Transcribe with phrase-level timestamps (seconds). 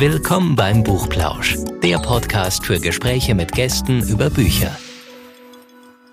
[0.00, 4.74] Willkommen beim Buchplausch, der Podcast für Gespräche mit Gästen über Bücher.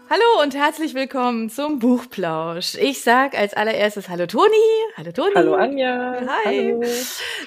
[0.09, 2.75] Hallo und herzlich willkommen zum Buchplausch.
[2.75, 4.51] Ich sag als allererstes Hallo Toni.
[4.97, 5.31] Hallo Toni.
[5.35, 6.19] Hallo Anja.
[6.19, 6.73] Hi.
[6.73, 6.83] Hallo.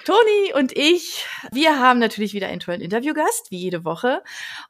[0.06, 4.22] Toni und ich, wir haben natürlich wieder einen tollen Interviewgast, wie jede Woche.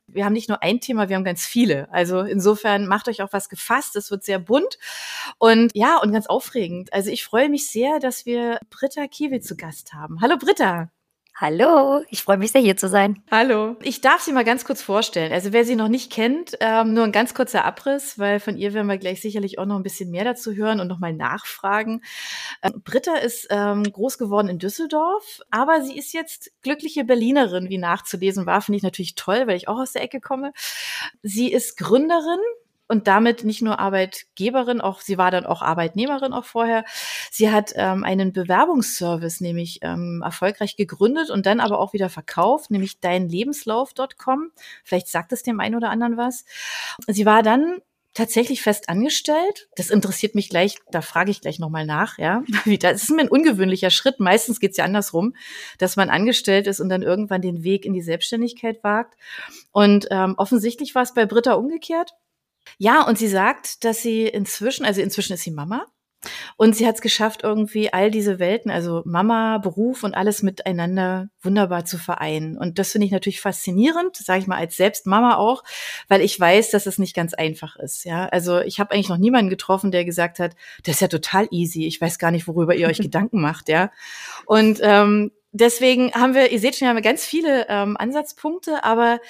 [0.08, 1.88] Wir haben nicht nur ein Thema, wir haben ganz viele.
[1.92, 3.94] Also insofern macht euch auch was gefasst.
[3.94, 4.76] Es wird sehr bunt
[5.38, 6.92] und ja, und ganz aufregend.
[6.92, 10.20] Also ich freue mich sehr, dass wir Britta Kiewel zu Gast haben.
[10.20, 10.90] Hallo Britta.
[11.42, 13.22] Hallo, ich freue mich sehr, hier zu sein.
[13.30, 13.76] Hallo.
[13.80, 15.32] Ich darf Sie mal ganz kurz vorstellen.
[15.32, 18.74] Also wer sie noch nicht kennt, ähm, nur ein ganz kurzer Abriss, weil von ihr
[18.74, 22.02] werden wir gleich sicherlich auch noch ein bisschen mehr dazu hören und nochmal nachfragen.
[22.62, 27.78] Ähm, Britta ist ähm, groß geworden in Düsseldorf, aber sie ist jetzt glückliche Berlinerin, wie
[27.78, 28.60] nachzulesen war.
[28.60, 30.52] Finde ich natürlich toll, weil ich auch aus der Ecke komme.
[31.22, 32.40] Sie ist Gründerin
[32.90, 36.84] und damit nicht nur Arbeitgeberin, auch sie war dann auch Arbeitnehmerin auch vorher.
[37.30, 42.70] Sie hat ähm, einen Bewerbungsservice nämlich ähm, erfolgreich gegründet und dann aber auch wieder verkauft,
[42.70, 44.50] nämlich deinlebenslauf.com.
[44.84, 46.44] Vielleicht sagt es dem einen oder anderen was.
[47.06, 47.80] Sie war dann
[48.14, 49.68] tatsächlich fest angestellt.
[49.76, 52.42] Das interessiert mich gleich, da frage ich gleich nochmal nach, ja.
[52.80, 54.20] Das ist mir ein ungewöhnlicher Schritt.
[54.20, 55.34] Meistens geht's ja andersrum,
[55.78, 59.14] dass man angestellt ist und dann irgendwann den Weg in die Selbstständigkeit wagt.
[59.70, 62.12] Und ähm, offensichtlich war es bei Britta umgekehrt.
[62.78, 65.86] Ja, und sie sagt, dass sie inzwischen, also inzwischen ist sie Mama.
[66.56, 71.30] Und sie hat es geschafft, irgendwie all diese Welten, also Mama, Beruf und alles miteinander
[71.40, 72.58] wunderbar zu vereinen.
[72.58, 75.64] Und das finde ich natürlich faszinierend, sage ich mal als selbst Mama auch,
[76.08, 78.04] weil ich weiß, dass es nicht ganz einfach ist.
[78.04, 80.54] Ja, also ich habe eigentlich noch niemanden getroffen, der gesagt hat,
[80.84, 81.86] das ist ja total easy.
[81.86, 83.70] Ich weiß gar nicht, worüber ihr euch Gedanken macht.
[83.70, 83.90] Ja,
[84.44, 89.20] und ähm, deswegen haben wir, ihr seht schon, wir haben ganz viele ähm, Ansatzpunkte, aber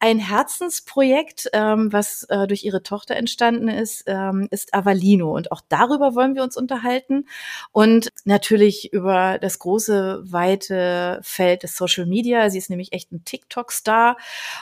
[0.00, 5.34] ein Herzensprojekt, ähm, was äh, durch ihre Tochter entstanden ist, ähm, ist Avalino.
[5.34, 7.26] Und auch darüber wollen wir uns unterhalten.
[7.72, 12.48] Und natürlich über das große, weite Feld des Social Media.
[12.50, 14.16] Sie ist nämlich echt ein TikTok-Star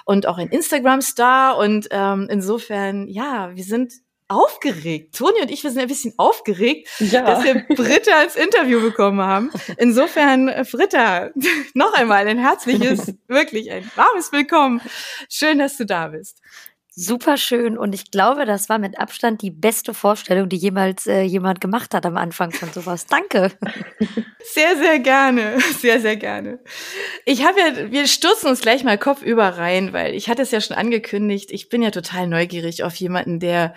[0.05, 1.59] und auch ein Instagram-Star.
[1.59, 3.93] Und ähm, insofern, ja, wir sind
[4.29, 5.15] aufgeregt.
[5.17, 7.23] Toni und ich, wir sind ein bisschen aufgeregt, ja.
[7.23, 9.51] dass wir Britta ins Interview bekommen haben.
[9.77, 11.31] Insofern, äh, Britta,
[11.75, 14.81] noch einmal ein herzliches, wirklich ein warmes Willkommen.
[15.29, 16.41] Schön, dass du da bist.
[16.99, 21.21] Super schön und ich glaube, das war mit Abstand die beste Vorstellung, die jemals äh,
[21.21, 23.05] jemand gemacht hat am Anfang von sowas.
[23.05, 23.53] Danke.
[24.55, 26.61] Sehr, sehr gerne, sehr, sehr gerne.
[27.25, 30.61] Ich habe ja, wir stürzen uns gleich mal kopfüber rein, weil ich hatte es ja
[30.61, 31.51] schon angekündigt.
[31.51, 33.75] Ich bin ja total neugierig auf jemanden, der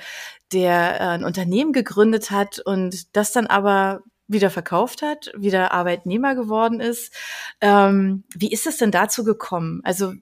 [0.52, 6.36] der äh, ein Unternehmen gegründet hat und das dann aber wieder verkauft hat, wieder Arbeitnehmer
[6.36, 7.14] geworden ist.
[7.62, 9.82] Ähm, wie ist es denn dazu gekommen?
[9.84, 10.14] Also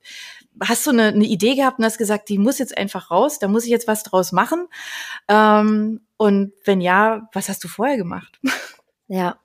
[0.62, 3.48] hast du eine, eine, Idee gehabt und hast gesagt, die muss jetzt einfach raus, da
[3.48, 4.68] muss ich jetzt was draus machen?
[5.28, 8.40] Ähm, und wenn ja, was hast du vorher gemacht?
[9.10, 9.40] Ja,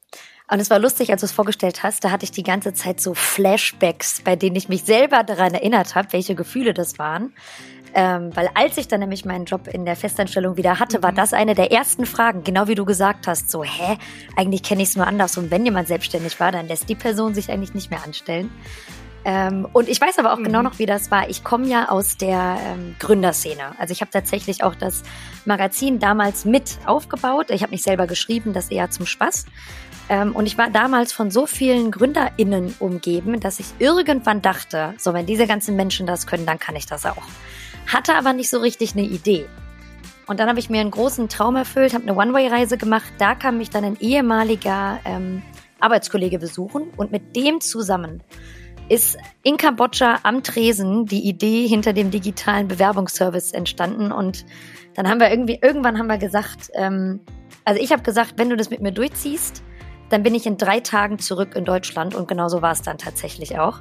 [0.52, 3.00] und es war lustig, als du es vorgestellt hast, da hatte ich die ganze Zeit
[3.00, 7.32] so Flashbacks, bei denen ich mich selber daran erinnert habe, welche Gefühle das waren.
[7.94, 11.16] Ähm, weil als ich dann nämlich meinen Job in der Festanstellung wieder hatte, war mhm.
[11.16, 13.50] das eine der ersten Fragen, genau wie du gesagt hast.
[13.50, 13.98] So, hä,
[14.36, 15.36] eigentlich kenne ich es nur anders.
[15.36, 18.50] Und wenn jemand selbstständig war, dann lässt die Person sich eigentlich nicht mehr anstellen.
[19.24, 20.52] Ähm, und ich weiß aber auch genau mhm.
[20.52, 21.28] genau noch, wie das war.
[21.28, 23.78] Ich komme ja aus der ähm, Gründerszene.
[23.78, 25.02] Also ich habe tatsächlich auch das
[25.44, 27.50] Magazin damals mit aufgebaut.
[27.50, 29.46] Ich habe nicht selber geschrieben, das eher zum Spaß.
[30.08, 35.14] Ähm, und ich war damals von so vielen GründerInnen umgeben, dass ich irgendwann dachte, so
[35.14, 37.22] wenn diese ganzen Menschen das können, dann kann ich das auch
[37.86, 39.46] hatte aber nicht so richtig eine Idee.
[40.26, 43.12] Und dann habe ich mir einen großen Traum erfüllt, habe eine One-Way-Reise gemacht.
[43.18, 45.42] Da kam mich dann ein ehemaliger ähm,
[45.80, 48.22] Arbeitskollege besuchen und mit dem zusammen
[48.88, 54.12] ist in Kambodscha am Tresen die Idee hinter dem digitalen Bewerbungsservice entstanden.
[54.12, 54.44] Und
[54.94, 57.20] dann haben wir irgendwie, irgendwann haben wir gesagt, ähm,
[57.64, 59.62] also ich habe gesagt, wenn du das mit mir durchziehst,
[60.10, 63.58] dann bin ich in drei Tagen zurück in Deutschland und genauso war es dann tatsächlich
[63.58, 63.80] auch.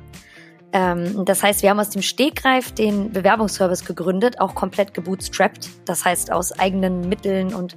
[0.73, 5.69] Ähm, das heißt, wir haben aus dem Stegreif den Bewerbungsservice gegründet, auch komplett gebootstrapped.
[5.85, 7.75] Das heißt, aus eigenen Mitteln und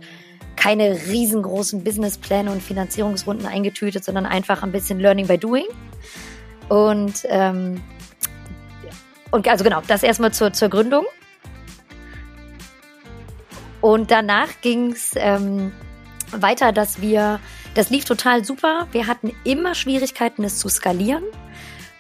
[0.57, 5.67] keine riesengroßen Businesspläne und Finanzierungsrunden eingetütet, sondern einfach ein bisschen Learning by Doing.
[6.69, 7.83] Und, ähm,
[9.31, 11.05] und also genau, das erstmal zur, zur Gründung.
[13.81, 15.73] Und danach ging es ähm,
[16.31, 17.41] weiter, dass wir,
[17.75, 18.87] das lief total super.
[18.93, 21.25] Wir hatten immer Schwierigkeiten, es zu skalieren.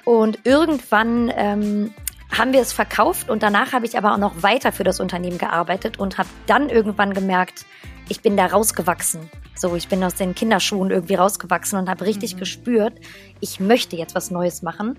[0.04, 1.94] Und irgendwann ähm,
[2.30, 5.38] haben wir es verkauft und danach habe ich aber auch noch weiter für das Unternehmen
[5.38, 7.64] gearbeitet und habe dann irgendwann gemerkt,
[8.08, 9.30] ich bin da rausgewachsen.
[9.54, 12.40] So, ich bin aus den Kinderschuhen irgendwie rausgewachsen und habe richtig mhm.
[12.40, 12.94] gespürt,
[13.40, 14.98] ich möchte jetzt was Neues machen.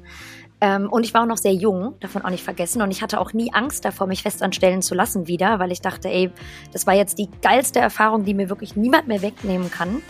[0.61, 2.81] Ähm, und ich war auch noch sehr jung, davon auch nicht vergessen.
[2.81, 6.07] Und ich hatte auch nie Angst davor, mich festanstellen zu lassen wieder, weil ich dachte,
[6.07, 6.31] ey,
[6.71, 10.01] das war jetzt die geilste Erfahrung, die mir wirklich niemand mehr wegnehmen kann.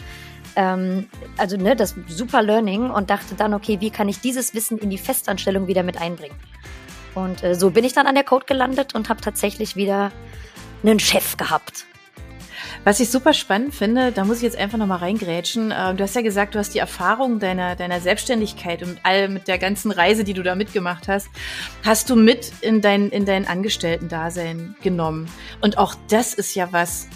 [0.55, 1.07] Ähm,
[1.37, 4.89] also ne, das super Learning und dachte dann, okay, wie kann ich dieses Wissen in
[4.89, 6.35] die Festanstellung wieder mit einbringen?
[7.13, 10.11] Und äh, so bin ich dann an der Code gelandet und habe tatsächlich wieder
[10.83, 11.85] einen Chef gehabt.
[12.83, 15.73] Was ich super spannend finde, da muss ich jetzt einfach nochmal reingrätschen.
[15.75, 19.47] Ähm, du hast ja gesagt, du hast die Erfahrung deiner, deiner Selbstständigkeit und all mit
[19.47, 21.27] der ganzen Reise, die du da mitgemacht hast,
[21.83, 25.27] hast du mit in dein, in dein Angestellten-Dasein genommen.
[25.61, 27.07] Und auch das ist ja was,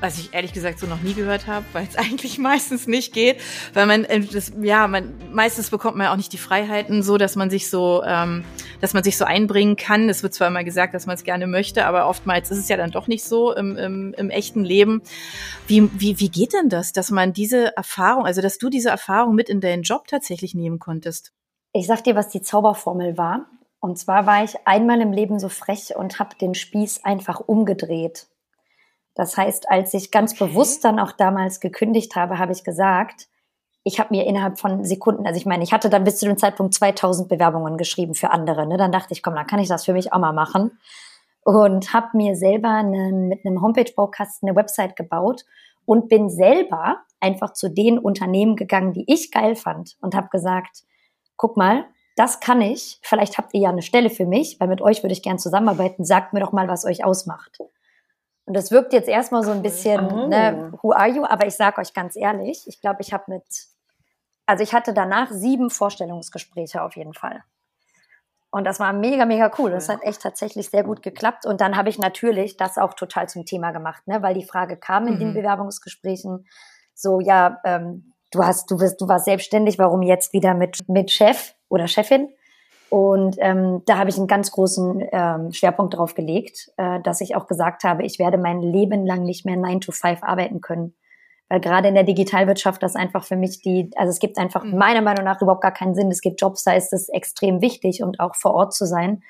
[0.00, 3.40] was ich ehrlich gesagt so noch nie gehört habe, weil es eigentlich meistens nicht geht,
[3.74, 7.18] weil man äh, das, ja man meistens bekommt man ja auch nicht die Freiheiten so,
[7.18, 8.44] dass man sich so ähm,
[8.80, 10.08] dass man sich so einbringen kann.
[10.08, 12.76] Es wird zwar immer gesagt, dass man es gerne möchte, aber oftmals ist es ja
[12.76, 15.02] dann doch nicht so im, im, im echten Leben.
[15.66, 19.34] Wie, wie, wie geht denn das, dass man diese Erfahrung, also dass du diese Erfahrung
[19.34, 21.32] mit in deinen Job tatsächlich nehmen konntest?
[21.72, 23.46] Ich sag dir, was die Zauberformel war.
[23.80, 28.26] Und zwar war ich einmal im Leben so frech und habe den Spieß einfach umgedreht.
[29.16, 33.28] Das heißt, als ich ganz bewusst dann auch damals gekündigt habe, habe ich gesagt,
[33.82, 36.36] ich habe mir innerhalb von Sekunden, also ich meine, ich hatte dann bis zu dem
[36.36, 38.66] Zeitpunkt 2000 Bewerbungen geschrieben für andere.
[38.66, 38.76] Ne?
[38.76, 40.78] Dann dachte ich, komm, dann kann ich das für mich auch mal machen.
[41.44, 45.44] Und habe mir selber einen, mit einem Homepage-Baukasten eine Website gebaut
[45.86, 50.82] und bin selber einfach zu den Unternehmen gegangen, die ich geil fand und habe gesagt,
[51.36, 51.86] guck mal,
[52.16, 55.12] das kann ich, vielleicht habt ihr ja eine Stelle für mich, weil mit euch würde
[55.12, 57.58] ich gern zusammenarbeiten, sagt mir doch mal, was euch ausmacht.
[58.46, 60.28] Und das wirkt jetzt erstmal so ein bisschen, oh.
[60.28, 61.24] ne, who are you?
[61.24, 63.44] Aber ich sage euch ganz ehrlich, ich glaube, ich habe mit,
[64.46, 67.42] also ich hatte danach sieben Vorstellungsgespräche auf jeden Fall.
[68.50, 69.72] Und das war mega, mega cool.
[69.72, 71.44] Das hat echt tatsächlich sehr gut geklappt.
[71.44, 74.22] Und dann habe ich natürlich das auch total zum Thema gemacht, ne?
[74.22, 75.18] weil die Frage kam in mhm.
[75.18, 76.46] den Bewerbungsgesprächen
[76.94, 81.10] so, ja, ähm, du hast, du bist, du warst selbstständig, warum jetzt wieder mit, mit
[81.10, 82.30] Chef oder Chefin?
[82.96, 87.36] Und ähm, da habe ich einen ganz großen ähm, Schwerpunkt drauf gelegt, äh, dass ich
[87.36, 90.94] auch gesagt habe, ich werde mein Leben lang nicht mehr 9 to 5 arbeiten können.
[91.50, 94.78] Weil gerade in der Digitalwirtschaft das einfach für mich die, also es gibt einfach mhm.
[94.78, 96.10] meiner Meinung nach überhaupt gar keinen Sinn.
[96.10, 99.22] Es gibt Jobs, da ist es extrem wichtig und auch vor Ort zu sein.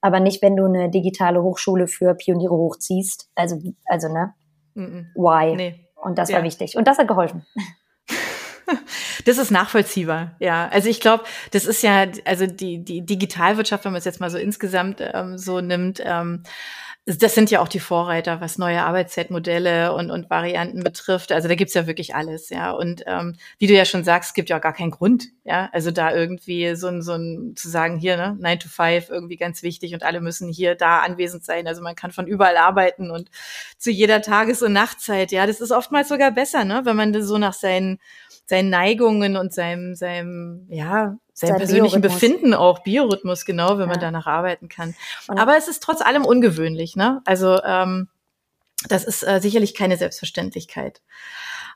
[0.00, 3.30] Aber nicht, wenn du eine digitale Hochschule für Pioniere hochziehst.
[3.36, 4.34] Also, also ne?
[4.74, 5.06] Mhm.
[5.14, 5.54] Why?
[5.54, 5.88] Nee.
[5.94, 6.38] Und das ja.
[6.38, 6.76] war wichtig.
[6.76, 7.46] Und das hat geholfen.
[9.24, 10.68] Das ist nachvollziehbar, ja.
[10.68, 14.30] Also ich glaube, das ist ja, also die, die Digitalwirtschaft, wenn man es jetzt mal
[14.30, 16.42] so insgesamt ähm, so nimmt, ähm,
[17.04, 21.32] das sind ja auch die Vorreiter, was neue Arbeitszeitmodelle und, und Varianten betrifft.
[21.32, 22.70] Also da gibt's ja wirklich alles, ja.
[22.70, 25.68] Und ähm, wie du ja schon sagst, es gibt ja auch gar keinen Grund, ja.
[25.72, 29.36] Also da irgendwie so ein, so ein zu sagen, hier, ne, 9 to 5 irgendwie
[29.36, 31.66] ganz wichtig und alle müssen hier da anwesend sein.
[31.66, 33.30] Also man kann von überall arbeiten und
[33.78, 35.44] zu jeder Tages- und Nachtzeit, ja.
[35.44, 37.98] Das ist oftmals sogar besser, ne, wenn man das so nach seinen
[38.44, 42.20] seinen Neigungen und seinem, seinem, ja, seinem Sein persönlichen Biorhythmus.
[42.20, 43.86] Befinden auch, Biorhythmus, genau, wenn ja.
[43.86, 44.94] man danach arbeiten kann.
[45.28, 47.22] Und Aber es ist trotz allem ungewöhnlich, ne?
[47.24, 48.08] Also ähm,
[48.88, 51.02] das ist äh, sicherlich keine Selbstverständlichkeit.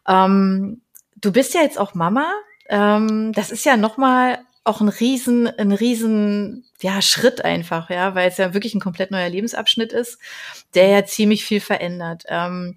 [0.07, 0.83] Ähm,
[1.17, 2.33] du bist ja jetzt auch Mama.
[2.69, 8.29] Ähm, das ist ja nochmal auch ein riesen, ein riesen, ja, Schritt einfach, ja, weil
[8.29, 10.19] es ja wirklich ein komplett neuer Lebensabschnitt ist,
[10.75, 12.25] der ja ziemlich viel verändert.
[12.27, 12.77] Ähm,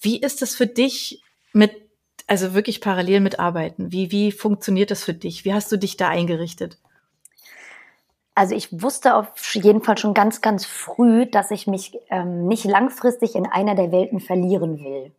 [0.00, 1.22] wie ist es für dich
[1.52, 1.89] mit
[2.30, 3.90] also wirklich parallel mitarbeiten?
[3.90, 5.44] Wie, wie funktioniert das für dich?
[5.44, 6.78] Wie hast du dich da eingerichtet?
[8.36, 12.64] Also ich wusste auf jeden Fall schon ganz, ganz früh, dass ich mich ähm, nicht
[12.64, 15.12] langfristig in einer der Welten verlieren will.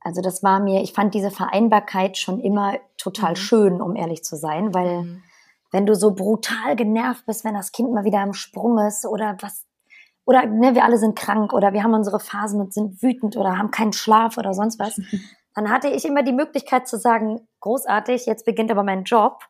[0.00, 3.36] Also das war mir, ich fand diese Vereinbarkeit schon immer total mhm.
[3.36, 5.22] schön, um ehrlich zu sein, weil mhm.
[5.70, 9.36] wenn du so brutal genervt bist, wenn das Kind mal wieder am Sprung ist oder
[9.42, 9.66] was,
[10.24, 13.58] oder ne, wir alle sind krank oder wir haben unsere Phasen und sind wütend oder
[13.58, 14.98] haben keinen Schlaf oder sonst was,
[15.56, 19.40] dann hatte ich immer die Möglichkeit zu sagen, großartig, jetzt beginnt aber mein Job,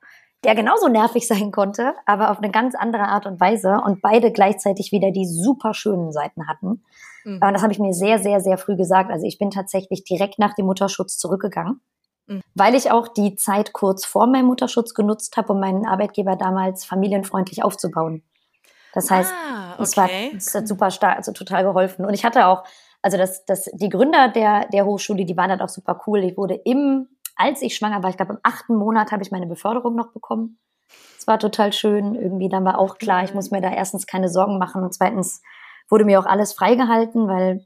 [0.44, 4.30] der genauso nervig sein konnte, aber auf eine ganz andere Art und Weise und beide
[4.30, 6.84] gleichzeitig wieder die super schönen Seiten hatten.
[7.24, 7.40] Mhm.
[7.40, 9.10] Das habe ich mir sehr, sehr, sehr früh gesagt.
[9.10, 11.80] Also ich bin tatsächlich direkt nach dem Mutterschutz zurückgegangen,
[12.28, 12.40] mhm.
[12.54, 16.84] weil ich auch die Zeit kurz vor meinem Mutterschutz genutzt habe, um meinen Arbeitgeber damals
[16.84, 18.22] familienfreundlich aufzubauen.
[18.94, 19.82] Das heißt, ah, okay.
[19.82, 22.06] es, war, es hat super stark, also total geholfen.
[22.06, 22.62] Und ich hatte auch
[23.06, 26.24] also das, das, die Gründer der, der Hochschule, die waren halt auch super cool.
[26.24, 29.46] Ich wurde im, als ich schwanger war, ich glaube im achten Monat habe ich meine
[29.46, 30.58] Beförderung noch bekommen.
[31.16, 32.16] Es war total schön.
[32.16, 35.40] Irgendwie dann war auch klar, ich muss mir da erstens keine Sorgen machen und zweitens
[35.88, 37.64] wurde mir auch alles freigehalten, weil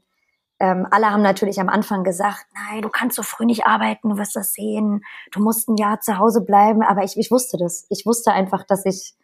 [0.59, 4.17] ähm, alle haben natürlich am Anfang gesagt, nein, du kannst so früh nicht arbeiten, du
[4.19, 6.83] wirst das sehen, du musst ein Jahr zu Hause bleiben.
[6.83, 7.87] Aber ich, ich wusste das.
[7.89, 9.15] Ich wusste einfach, dass ich,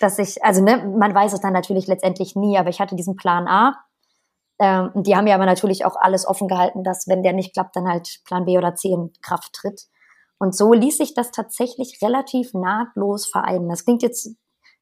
[0.00, 3.14] dass ich, also ne, man weiß es dann natürlich letztendlich nie, aber ich hatte diesen
[3.14, 3.76] Plan A
[4.60, 7.76] ähm, die haben ja aber natürlich auch alles offen gehalten, dass wenn der nicht klappt,
[7.76, 9.86] dann halt Plan B oder C in Kraft tritt.
[10.38, 13.68] Und so ließ sich das tatsächlich relativ nahtlos vereinen.
[13.68, 14.36] Das klingt jetzt ein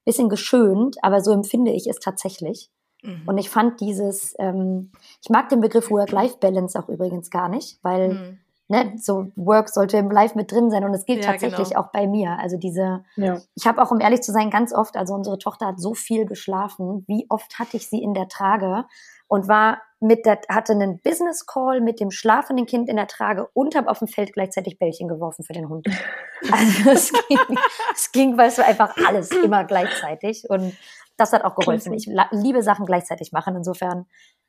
[0.05, 2.71] bisschen geschönt, aber so empfinde ich es tatsächlich.
[3.03, 3.23] Mhm.
[3.27, 4.91] Und ich fand dieses, ähm,
[5.23, 8.39] ich mag den Begriff Work-Life-Balance auch übrigens gar nicht, weil mhm.
[8.67, 11.83] ne, so Work sollte im Live mit drin sein und es gilt ja, tatsächlich genau.
[11.83, 12.37] auch bei mir.
[12.41, 13.41] Also diese, ja.
[13.55, 16.27] ich habe auch, um ehrlich zu sein, ganz oft, also unsere Tochter hat so viel
[16.27, 18.87] geschlafen, wie oft hatte ich sie in der Trage
[19.29, 23.49] und war mit der, hatte einen Business Call mit dem schlafenden Kind in der Trage
[23.53, 25.87] und habe auf dem Feld gleichzeitig Bällchen geworfen für den Hund.
[26.53, 27.59] Also es ging,
[27.93, 30.73] es ging, weißt du, einfach alles immer gleichzeitig und
[31.17, 31.93] das hat auch geholfen.
[31.95, 33.57] Ich liebe Sachen gleichzeitig machen.
[33.57, 34.07] Insofern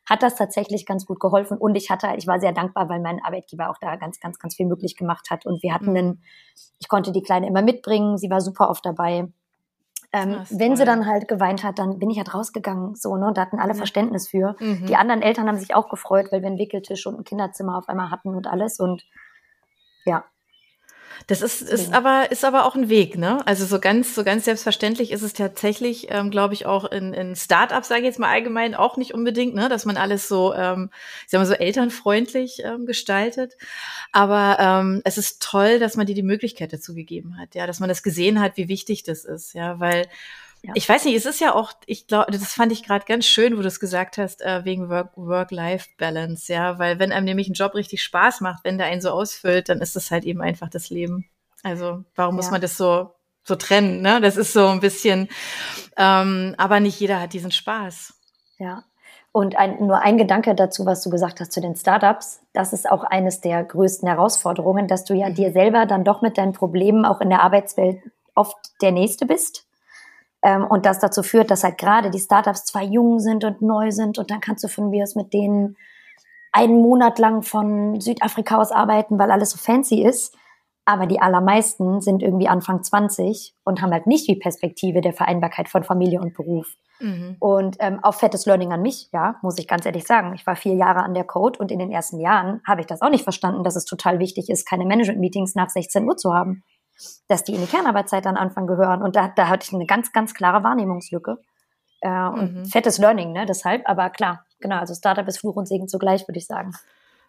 [0.07, 1.57] hat das tatsächlich ganz gut geholfen.
[1.57, 4.55] Und ich hatte, ich war sehr dankbar, weil mein Arbeitgeber auch da ganz, ganz, ganz
[4.55, 5.47] viel möglich gemacht hat.
[5.47, 5.97] Und wir hatten mhm.
[5.97, 6.23] einen,
[6.79, 8.17] ich konnte die Kleine immer mitbringen.
[8.17, 9.27] Sie war super oft dabei.
[10.11, 10.77] Ähm, wenn toll.
[10.77, 13.59] sie dann halt geweint hat, dann bin ich halt rausgegangen, so, ne, und da hatten
[13.59, 14.55] alle Verständnis für.
[14.59, 14.87] Mhm.
[14.87, 17.87] Die anderen Eltern haben sich auch gefreut, weil wir einen Wickeltisch und ein Kinderzimmer auf
[17.87, 19.05] einmal hatten und alles und
[20.05, 20.25] ja,
[21.27, 23.45] das ist, ist aber, ist aber auch ein Weg, ne?
[23.45, 27.35] Also so ganz, so ganz selbstverständlich ist es tatsächlich, ähm, glaube ich, auch in, in
[27.35, 30.89] Startups, sage ich jetzt mal allgemein, auch nicht unbedingt, ne, dass man alles so, ähm,
[31.25, 33.57] ich sag mal, so elternfreundlich ähm, gestaltet.
[34.11, 37.79] Aber ähm, es ist toll, dass man dir die Möglichkeit dazu gegeben hat, ja, dass
[37.79, 40.07] man das gesehen hat, wie wichtig das ist, ja, weil
[40.61, 40.73] ja.
[40.75, 43.57] Ich weiß nicht, es ist ja auch, ich glaube, das fand ich gerade ganz schön,
[43.57, 47.75] wo du es gesagt hast, äh, wegen Work-Life-Balance, ja, weil wenn einem nämlich ein Job
[47.75, 50.89] richtig Spaß macht, wenn der einen so ausfüllt, dann ist das halt eben einfach das
[50.89, 51.29] Leben.
[51.63, 52.37] Also warum ja.
[52.37, 53.13] muss man das so
[53.43, 54.01] so trennen?
[54.01, 55.29] Ne, das ist so ein bisschen,
[55.97, 58.13] ähm, aber nicht jeder hat diesen Spaß.
[58.57, 58.83] Ja.
[59.31, 62.41] Und ein, nur ein Gedanke dazu, was du gesagt hast zu den Startups.
[62.51, 65.35] Das ist auch eines der größten Herausforderungen, dass du ja mhm.
[65.35, 67.99] dir selber dann doch mit deinen Problemen auch in der Arbeitswelt
[68.35, 69.68] oft der Nächste bist
[70.41, 73.91] ähm, und das dazu führt, dass halt gerade die Startups zwar jung sind und neu
[73.91, 75.75] sind und dann kannst du von mir aus mit denen
[76.51, 80.35] einen Monat lang von Südafrika aus arbeiten, weil alles so fancy ist.
[80.85, 85.69] Aber die allermeisten sind irgendwie Anfang 20 und haben halt nicht die Perspektive der Vereinbarkeit
[85.69, 86.75] von Familie und Beruf.
[86.99, 87.35] Mhm.
[87.39, 90.33] Und ähm, auch fettes Learning an mich, ja, muss ich ganz ehrlich sagen.
[90.33, 93.03] Ich war vier Jahre an der Code und in den ersten Jahren habe ich das
[93.03, 96.63] auch nicht verstanden, dass es total wichtig ist, keine Management-Meetings nach 16 Uhr zu haben
[97.27, 99.01] dass die in die Kernarbeitszeit an Anfang gehören.
[99.01, 101.37] Und da, da hatte ich eine ganz, ganz klare Wahrnehmungslücke.
[102.01, 102.65] Äh, und mhm.
[102.65, 103.45] fettes Learning, ne?
[103.45, 106.73] Deshalb, aber klar, genau, also Startup ist Fluch und Segen zugleich, würde ich sagen.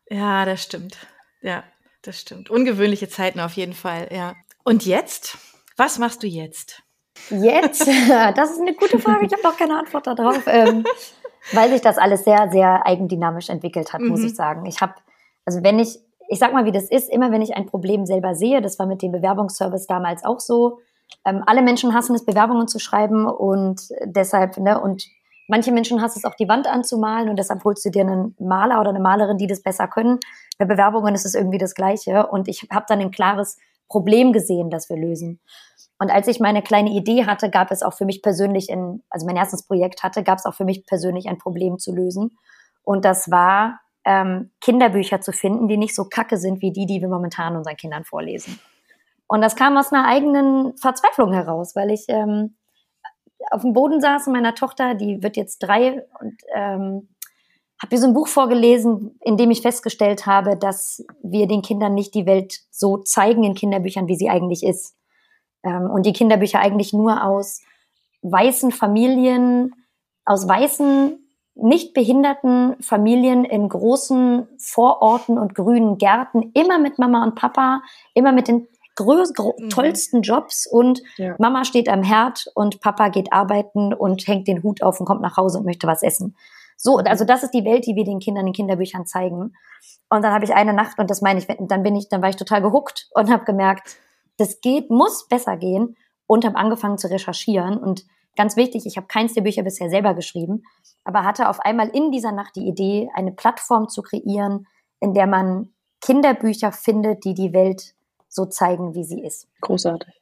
[0.09, 0.97] Ja, das stimmt.
[1.41, 1.65] Ja,
[2.03, 2.51] das stimmt.
[2.51, 4.35] Ungewöhnliche Zeiten auf jeden Fall, ja.
[4.63, 5.39] Und jetzt?
[5.77, 6.83] Was machst du jetzt?
[7.31, 7.87] Jetzt?
[8.37, 9.27] Das ist eine gute Frage.
[9.27, 10.43] Ich habe noch keine Antwort darauf.
[10.47, 10.85] Ähm,
[11.53, 14.09] weil sich das alles sehr, sehr eigendynamisch entwickelt hat, mhm.
[14.09, 14.67] muss ich sagen.
[14.67, 14.95] Ich habe,
[15.45, 15.99] also wenn ich
[16.31, 18.87] ich sag mal, wie das ist, immer wenn ich ein Problem selber sehe, das war
[18.87, 20.79] mit dem Bewerbungsservice damals auch so,
[21.27, 25.05] ähm, alle Menschen hassen es, Bewerbungen zu schreiben und deshalb, ne, und
[25.49, 28.81] manche Menschen hassen es auch, die Wand anzumalen und deshalb holst du dir einen Maler
[28.81, 30.21] oder eine Malerin, die das besser können.
[30.57, 33.59] Bei Bewerbungen ist es irgendwie das Gleiche und ich habe dann ein klares
[33.89, 35.41] Problem gesehen, das wir lösen.
[35.99, 39.27] Und als ich meine kleine Idee hatte, gab es auch für mich persönlich, in, also
[39.27, 42.39] mein erstes Projekt hatte, gab es auch für mich persönlich ein Problem zu lösen.
[42.85, 47.01] Und das war ähm, Kinderbücher zu finden, die nicht so kacke sind wie die, die
[47.01, 48.59] wir momentan unseren Kindern vorlesen.
[49.27, 52.57] Und das kam aus einer eigenen Verzweiflung heraus, weil ich ähm,
[53.51, 57.09] auf dem Boden saß und meiner Tochter, die wird jetzt drei, und ähm,
[57.83, 61.95] habe ihr so ein Buch vorgelesen, in dem ich festgestellt habe, dass wir den Kindern
[61.95, 64.97] nicht die Welt so zeigen in Kinderbüchern, wie sie eigentlich ist.
[65.63, 67.63] Ähm, und die Kinderbücher eigentlich nur aus
[68.23, 69.75] weißen Familien,
[70.27, 71.20] aus weißen
[71.63, 77.83] nicht behinderten Familien in großen Vororten und grünen Gärten, immer mit Mama und Papa,
[78.15, 79.71] immer mit den größ, mhm.
[79.71, 81.35] tollsten Jobs und ja.
[81.39, 85.23] Mama steht am Herd und Papa geht arbeiten und hängt den Hut auf und kommt
[85.23, 86.37] nach Hause und möchte was essen.
[86.77, 89.55] So, also das ist die Welt, die wir den Kindern in Kinderbüchern zeigen.
[90.09, 92.31] Und dann habe ich eine Nacht und das meine ich, dann bin ich, dann war
[92.31, 93.97] ich total gehuckt und habe gemerkt,
[94.39, 98.07] das geht, muss besser gehen und habe angefangen zu recherchieren und
[98.37, 100.63] Ganz wichtig, ich habe keins der Bücher bisher selber geschrieben,
[101.05, 104.67] aber hatte auf einmal in dieser Nacht die Idee, eine Plattform zu kreieren,
[105.01, 107.95] in der man Kinderbücher findet, die die Welt
[108.29, 109.49] so zeigen, wie sie ist.
[109.61, 110.15] Großartig.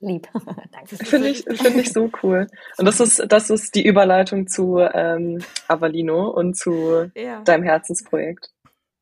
[0.00, 0.28] Lieb.
[0.72, 0.96] Danke.
[0.96, 2.48] Finde ich, find ich so cool.
[2.76, 7.40] Und das ist, das ist die Überleitung zu ähm, Avalino und zu ja.
[7.42, 8.50] deinem Herzensprojekt.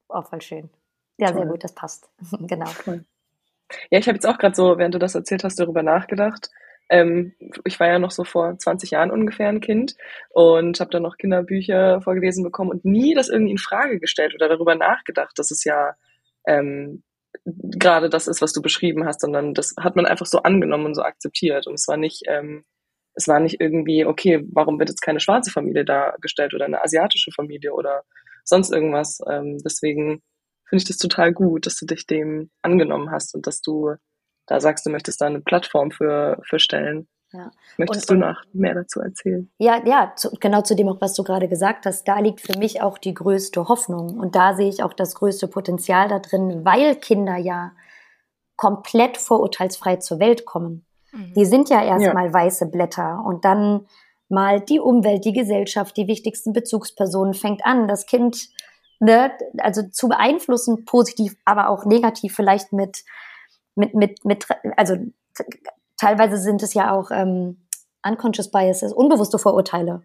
[0.08, 0.70] Oh, voll schön.
[1.16, 1.36] Ja, Toll.
[1.36, 2.08] sehr gut, das passt.
[2.40, 2.70] genau.
[2.86, 3.04] Cool.
[3.90, 6.50] Ja, ich habe jetzt auch gerade so, während du das erzählt hast, darüber nachgedacht,
[6.90, 9.94] ähm, ich war ja noch so vor 20 Jahren ungefähr ein Kind
[10.30, 14.48] und habe dann noch Kinderbücher vorgelesen bekommen und nie das irgendwie in Frage gestellt oder
[14.48, 15.94] darüber nachgedacht, dass es ja
[16.46, 17.02] ähm,
[17.44, 20.94] gerade das ist, was du beschrieben hast, sondern das hat man einfach so angenommen und
[20.94, 21.66] so akzeptiert.
[21.66, 22.64] Und es war nicht, ähm,
[23.14, 27.30] es war nicht irgendwie, okay, warum wird jetzt keine schwarze Familie dargestellt oder eine asiatische
[27.32, 28.02] Familie oder
[28.44, 29.20] sonst irgendwas.
[29.28, 30.22] Ähm, deswegen
[30.68, 33.94] finde ich das total gut, dass du dich dem angenommen hast und dass du
[34.50, 37.06] da sagst, du möchtest da eine Plattform für, für stellen.
[37.32, 37.52] Ja.
[37.78, 39.48] Möchtest und, du noch mehr dazu erzählen?
[39.58, 42.08] Ja, ja, zu, genau zu dem auch, was du gerade gesagt hast.
[42.08, 44.18] Da liegt für mich auch die größte Hoffnung.
[44.18, 47.70] Und da sehe ich auch das größte Potenzial da drin, weil Kinder ja
[48.56, 50.84] komplett vorurteilsfrei zur Welt kommen.
[51.12, 51.34] Mhm.
[51.34, 52.32] Die sind ja erstmal ja.
[52.32, 53.86] weiße Blätter und dann
[54.28, 58.48] mal die Umwelt, die Gesellschaft, die wichtigsten Bezugspersonen fängt an, das Kind
[58.98, 63.04] ne, also zu beeinflussen, positiv, aber auch negativ, vielleicht mit,
[63.80, 64.46] mit, mit, mit,
[64.76, 64.96] also
[65.96, 67.66] teilweise sind es ja auch ähm,
[68.06, 70.02] unconscious biases, unbewusste Vorurteile,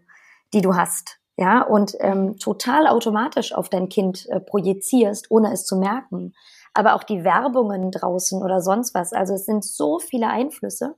[0.53, 5.65] die du hast, ja, und ähm, total automatisch auf dein Kind äh, projizierst, ohne es
[5.65, 6.33] zu merken.
[6.73, 9.13] Aber auch die Werbungen draußen oder sonst was.
[9.13, 10.95] Also es sind so viele Einflüsse.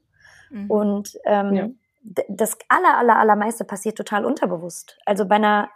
[0.52, 0.72] Mhm.
[0.72, 1.68] Und ähm, ja.
[2.30, 4.98] das aller, aller, allermeiste passiert total unterbewusst.
[5.06, 5.70] Also bei einer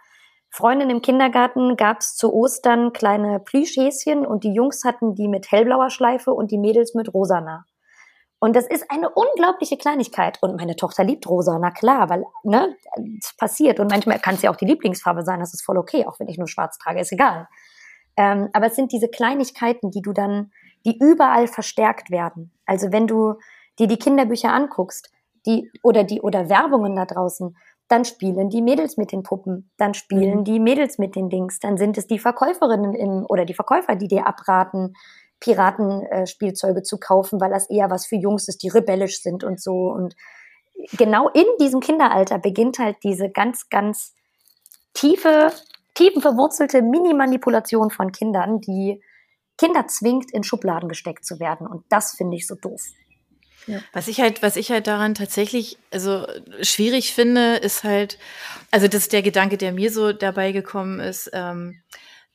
[0.54, 5.50] Freundin im Kindergarten gab es zu Ostern kleine Plüschhäschen und die Jungs hatten die mit
[5.50, 7.64] hellblauer Schleife und die Mädels mit rosaner.
[8.38, 10.38] Und das ist eine unglaubliche Kleinigkeit.
[10.42, 12.76] Und meine Tochter liebt rosa, na klar, weil, ne,
[13.18, 13.80] es passiert.
[13.80, 16.28] Und manchmal kann es ja auch die Lieblingsfarbe sein, das ist voll okay, auch wenn
[16.28, 17.48] ich nur schwarz trage, ist egal.
[18.18, 20.50] Ähm, aber es sind diese Kleinigkeiten, die du dann,
[20.84, 22.52] die überall verstärkt werden.
[22.66, 23.36] Also wenn du
[23.78, 25.10] dir die Kinderbücher anguckst,
[25.46, 27.56] die, oder die, oder Werbungen da draußen,
[27.92, 30.44] dann spielen die Mädels mit den Puppen, dann spielen mhm.
[30.44, 34.08] die Mädels mit den Dings, dann sind es die Verkäuferinnen im, oder die Verkäufer, die
[34.08, 34.94] dir abraten,
[35.40, 39.90] Piratenspielzeuge zu kaufen, weil das eher was für Jungs ist, die rebellisch sind und so.
[39.90, 40.14] Und
[40.96, 44.14] genau in diesem Kinderalter beginnt halt diese ganz, ganz
[44.94, 45.52] tiefe,
[45.94, 49.02] tiefen verwurzelte Mini-Manipulation von Kindern, die
[49.58, 51.66] Kinder zwingt, in Schubladen gesteckt zu werden.
[51.66, 52.80] Und das finde ich so doof.
[53.66, 53.80] Ja.
[53.92, 56.26] Was ich halt, was ich halt daran tatsächlich also
[56.62, 58.18] schwierig finde, ist halt,
[58.70, 61.80] also das ist der Gedanke, der mir so dabei gekommen ist, ähm,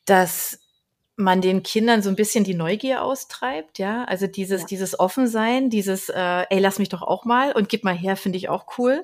[0.05, 0.59] dass
[1.17, 4.67] man den Kindern so ein bisschen die Neugier austreibt, ja, also dieses ja.
[4.67, 8.37] dieses Offensein, dieses äh, ey lass mich doch auch mal und gib mal her, finde
[8.37, 9.03] ich auch cool.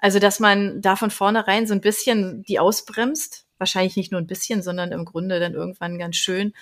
[0.00, 4.26] Also dass man da von vornherein so ein bisschen die ausbremst, wahrscheinlich nicht nur ein
[4.26, 6.52] bisschen, sondern im Grunde dann irgendwann ganz schön.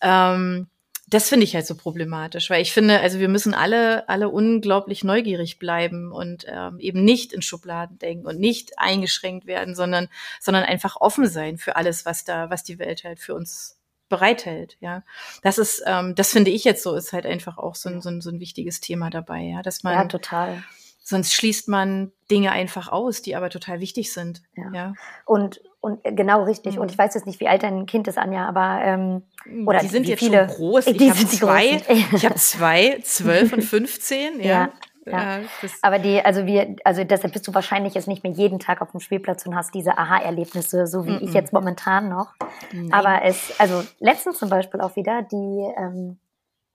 [0.00, 0.68] Ähm,
[1.10, 5.02] das finde ich halt so problematisch, weil ich finde, also wir müssen alle, alle unglaublich
[5.02, 10.08] neugierig bleiben und ähm, eben nicht in Schubladen denken und nicht eingeschränkt werden, sondern,
[10.40, 13.76] sondern einfach offen sein für alles, was da, was die Welt halt für uns
[14.08, 15.02] bereithält, ja.
[15.42, 18.08] Das ist, ähm, das finde ich jetzt so, ist halt einfach auch so ein, so
[18.08, 19.94] ein, so ein wichtiges Thema dabei, ja, dass man.
[19.94, 20.62] Ja, total.
[21.02, 24.42] Sonst schließt man Dinge einfach aus, die aber total wichtig sind.
[24.54, 24.70] Ja.
[24.72, 24.94] ja.
[25.24, 26.76] Und, und äh, genau richtig.
[26.76, 26.82] Mhm.
[26.82, 29.22] Und ich weiß jetzt nicht, wie alt dein Kind ist, Anja, aber ähm,
[29.66, 30.86] oder die sind jetzt viele, schon groß.
[30.88, 34.30] Ich habe zwei, ich habe zwei, zwölf und fünfzehn.
[34.40, 34.44] Ja.
[34.46, 34.70] ja.
[35.06, 35.40] Ja.
[35.82, 38.90] aber die, also wir, also deshalb bist du wahrscheinlich jetzt nicht mehr jeden Tag auf
[38.90, 41.22] dem Spielplatz und hast diese Aha-Erlebnisse, so wie -mm.
[41.22, 42.34] ich jetzt momentan noch.
[42.70, 42.92] Nein.
[42.92, 46.20] Aber es, also letztens zum Beispiel auch wieder, die, ähm,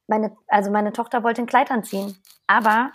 [0.07, 2.91] meine, also meine Tochter wollte ein Kleid anziehen, aber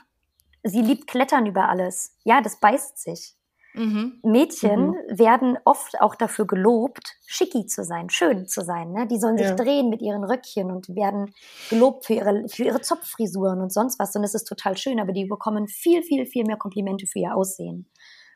[0.64, 2.16] sie liebt Klettern über alles.
[2.25, 3.37] Ja, das beißt sich.
[3.74, 4.20] Mhm.
[4.24, 5.18] Mädchen mhm.
[5.18, 8.92] werden oft auch dafür gelobt, schicki zu sein, schön zu sein.
[8.92, 9.06] Ne?
[9.06, 9.54] Die sollen sich ja.
[9.54, 11.33] drehen mit ihren Röckchen und werden
[11.68, 14.14] gelobt für ihre, für ihre Zopffrisuren und sonst was.
[14.16, 17.35] Und es ist total schön, aber die bekommen viel, viel, viel mehr Komplimente für ihr
[17.37, 17.88] Aussehen.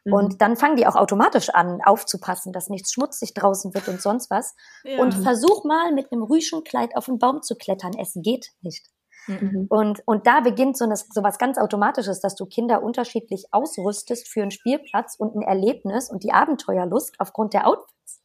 [0.05, 0.12] Mhm.
[0.12, 4.31] Und dann fangen die auch automatisch an, aufzupassen, dass nichts schmutzig draußen wird und sonst
[4.31, 4.55] was.
[4.85, 5.01] Ja.
[5.01, 7.92] Und versuch mal mit einem Rüschenkleid auf den Baum zu klettern.
[7.99, 8.87] Es geht nicht.
[9.27, 9.67] Mhm.
[9.69, 14.29] Und, und da beginnt so, das, so was ganz Automatisches, dass du Kinder unterschiedlich ausrüstest
[14.29, 18.23] für einen Spielplatz und ein Erlebnis und die Abenteuerlust aufgrund der Outfits,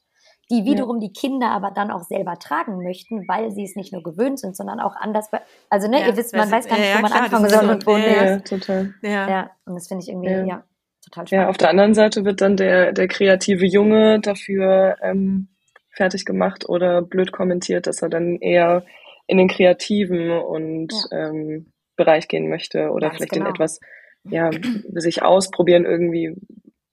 [0.52, 1.08] die wiederum ja.
[1.08, 4.56] die Kinder aber dann auch selber tragen möchten, weil sie es nicht nur gewöhnt sind,
[4.56, 5.30] sondern auch anders.
[5.70, 7.70] Also, ne, ja, ihr wisst, man weiß gar nicht, ja, wo man klar, anfangen soll
[7.70, 8.10] und wo nicht.
[8.10, 8.94] Ja, total.
[9.02, 9.30] Ja.
[9.30, 10.64] ja, und das finde ich irgendwie, ja.
[11.06, 11.32] total spannend.
[11.32, 15.50] Ja, auf der anderen Seite wird dann der, der kreative Junge dafür ähm,
[15.92, 18.84] fertig gemacht oder blöd kommentiert, dass er dann eher
[19.30, 21.30] in den kreativen und ja.
[21.30, 23.46] ähm, Bereich gehen möchte oder Ganz vielleicht genau.
[23.46, 23.80] in etwas,
[24.24, 24.50] ja,
[24.94, 26.36] sich ausprobieren irgendwie,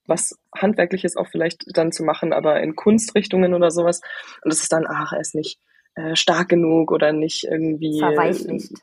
[0.05, 4.03] was Handwerkliches auch vielleicht dann zu machen, aber in Kunstrichtungen oder sowas.
[4.43, 5.59] Und das ist dann, ach, er ist nicht
[5.95, 7.99] äh, stark genug oder nicht irgendwie.
[8.01, 8.75] Verweichlicht.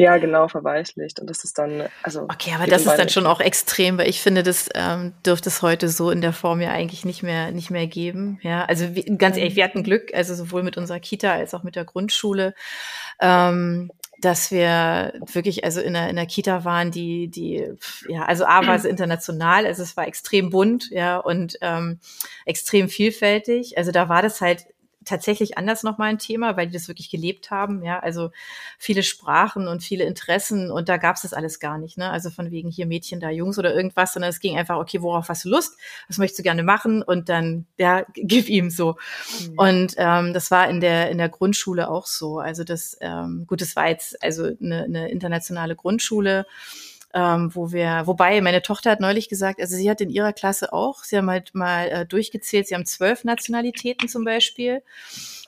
[0.00, 1.20] Ja, genau, verweichlicht.
[1.20, 2.22] Und das ist dann, also.
[2.22, 5.60] Okay, aber das ist dann schon auch extrem, weil ich finde, das ähm, dürfte es
[5.60, 8.38] heute so in der Form ja eigentlich nicht mehr, nicht mehr geben.
[8.40, 8.86] Ja, also
[9.18, 12.54] ganz ehrlich, wir hatten Glück, also sowohl mit unserer Kita als auch mit der Grundschule,
[13.20, 13.90] ähm,
[14.22, 17.70] dass wir wirklich also in der, in der Kita waren, die, die,
[18.08, 22.00] ja, also A war es international, also es war extrem bunt, ja, und ähm,
[22.46, 23.76] extrem vielfältig.
[23.76, 24.64] Also da war das halt
[25.10, 27.82] tatsächlich anders nochmal ein Thema, weil die das wirklich gelebt haben.
[27.84, 28.30] Ja, also
[28.78, 31.98] viele Sprachen und viele Interessen und da gab es das alles gar nicht.
[31.98, 32.10] Ne?
[32.10, 35.28] Also von wegen hier Mädchen, da Jungs oder irgendwas, sondern es ging einfach, okay, worauf
[35.28, 35.76] hast du Lust?
[36.08, 37.02] Was möchtest du gerne machen?
[37.02, 38.96] Und dann, ja, gib ihm so.
[39.48, 39.58] Mhm.
[39.58, 42.38] Und ähm, das war in der in der Grundschule auch so.
[42.38, 46.46] Also das, ähm, gut, das war jetzt also eine, eine internationale Grundschule
[47.14, 50.72] ähm, wo wir, wobei meine Tochter hat neulich gesagt, also sie hat in ihrer Klasse
[50.72, 54.82] auch, sie haben halt mal äh, durchgezählt, sie haben zwölf Nationalitäten zum Beispiel.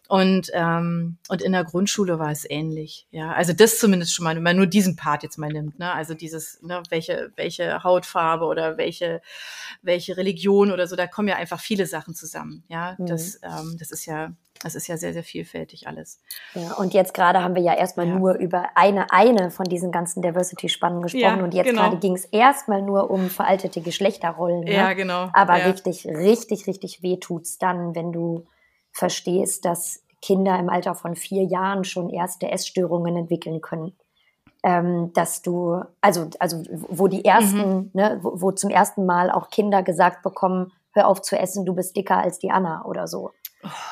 [0.08, 3.06] Und, ähm, und in der Grundschule war es ähnlich.
[3.12, 5.90] Ja, also das zumindest schon mal, wenn man nur diesen Part jetzt mal nimmt, ne?
[5.90, 9.22] Also dieses, ne, welche, welche Hautfarbe oder welche,
[9.80, 12.62] welche Religion oder so, da kommen ja einfach viele Sachen zusammen.
[12.68, 13.06] Ja, mhm.
[13.06, 16.20] das, ähm, das ist ja, das ist ja sehr, sehr vielfältig alles.
[16.54, 18.14] Ja, und jetzt gerade haben wir ja erstmal ja.
[18.14, 21.38] nur über eine, eine von diesen ganzen Diversity-Spannen gesprochen.
[21.38, 21.82] Ja, und jetzt genau.
[21.82, 24.60] gerade ging es erstmal nur um veraltete Geschlechterrollen.
[24.60, 24.72] Ne?
[24.74, 25.30] Ja, genau.
[25.32, 25.66] Aber ja.
[25.66, 28.46] richtig, richtig, richtig weh tut's dann, wenn du
[28.92, 33.96] verstehst, dass Kinder im Alter von vier Jahren schon erste Essstörungen entwickeln können.
[34.64, 37.90] Ähm, dass du, also, also wo die ersten, mhm.
[37.94, 41.74] ne, wo, wo, zum ersten Mal auch Kinder gesagt bekommen, hör auf zu essen, du
[41.74, 43.32] bist dicker als die Anna oder so.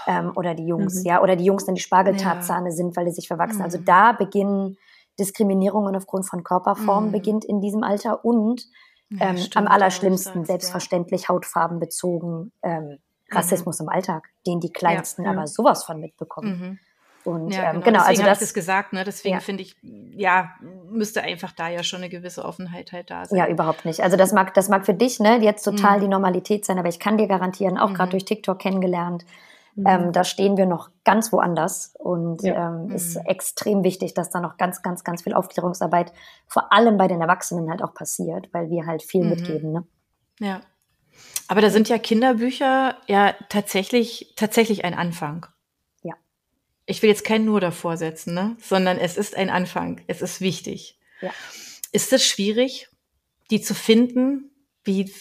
[0.06, 1.06] Ähm, oder die Jungs, mhm.
[1.06, 2.74] ja, oder die Jungs dann die Spargeltarzahne ja.
[2.74, 3.62] sind, weil die sich verwachsen.
[3.62, 3.82] Also mhm.
[3.82, 4.76] Also da beginnen
[5.18, 7.12] Diskriminierungen aufgrund von Körperform mhm.
[7.12, 8.66] beginnt in diesem Alter und
[9.18, 11.28] ähm, am allerschlimmsten selbstverständlich ja.
[11.30, 12.98] hautfarbenbezogen ähm,
[13.30, 13.84] Rassismus mhm.
[13.84, 16.58] im Alltag, den die Kleinsten aber sowas von mitbekommen.
[16.58, 16.78] Mhm.
[17.22, 19.04] Und ja, ähm, genau, genau also das, das gesagt, ne?
[19.04, 19.40] Deswegen ja.
[19.40, 20.52] finde ich, ja,
[20.88, 23.38] müsste einfach da ja schon eine gewisse Offenheit halt da sein.
[23.38, 24.00] Ja, überhaupt nicht.
[24.00, 26.02] Also das mag, das mag für dich, ne, jetzt total mhm.
[26.02, 27.94] die Normalität sein, aber ich kann dir garantieren, auch mhm.
[27.94, 29.26] gerade durch TikTok kennengelernt,
[29.74, 29.86] mhm.
[29.86, 32.68] ähm, da stehen wir noch ganz woanders und ja.
[32.68, 33.26] ähm, ist mhm.
[33.26, 36.12] extrem wichtig, dass da noch ganz, ganz, ganz viel Aufklärungsarbeit
[36.46, 39.30] vor allem bei den Erwachsenen halt auch passiert, weil wir halt viel mhm.
[39.30, 39.86] mitgeben, ne?
[40.40, 40.60] Ja.
[41.48, 45.46] Aber da sind ja Kinderbücher ja tatsächlich, tatsächlich ein Anfang.
[46.02, 46.14] Ja.
[46.86, 48.56] Ich will jetzt kein Nur davor setzen, ne?
[48.60, 50.00] sondern es ist ein Anfang.
[50.06, 50.98] Es ist wichtig.
[51.20, 51.30] Ja.
[51.92, 52.88] Ist es schwierig,
[53.50, 54.50] die zu finden?
[54.84, 55.12] Wie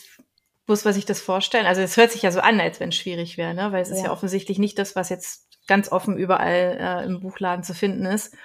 [0.69, 1.65] muss man sich das vorstellen?
[1.65, 3.71] Also es hört sich ja so an, als wenn es schwierig wäre, ne?
[3.71, 3.95] weil es ja.
[3.95, 8.05] ist ja offensichtlich nicht das, was jetzt ganz offen überall äh, im Buchladen zu finden
[8.05, 8.35] ist.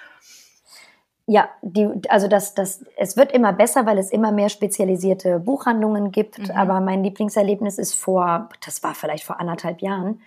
[1.27, 6.11] Ja, die, also das, das, es wird immer besser, weil es immer mehr spezialisierte Buchhandlungen
[6.11, 6.37] gibt.
[6.37, 6.51] Mhm.
[6.51, 10.21] Aber mein Lieblingserlebnis ist vor, das war vielleicht vor anderthalb Jahren,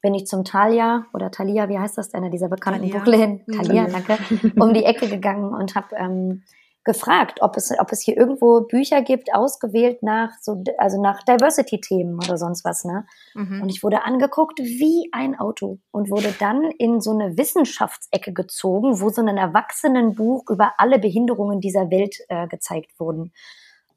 [0.00, 4.18] bin ich zum Talia oder Talia, wie heißt das, einer dieser bekannten Buchläden, Talia, danke,
[4.60, 6.42] um die Ecke gegangen und habe ähm,
[6.84, 12.16] gefragt, ob es, ob es hier irgendwo Bücher gibt, ausgewählt nach so, also nach Diversity-Themen
[12.16, 13.06] oder sonst was, ne?
[13.34, 13.62] Mhm.
[13.62, 19.00] Und ich wurde angeguckt wie ein Auto und wurde dann in so eine Wissenschaftsecke gezogen,
[19.00, 23.32] wo so ein Erwachsenenbuch über alle Behinderungen dieser Welt äh, gezeigt wurden.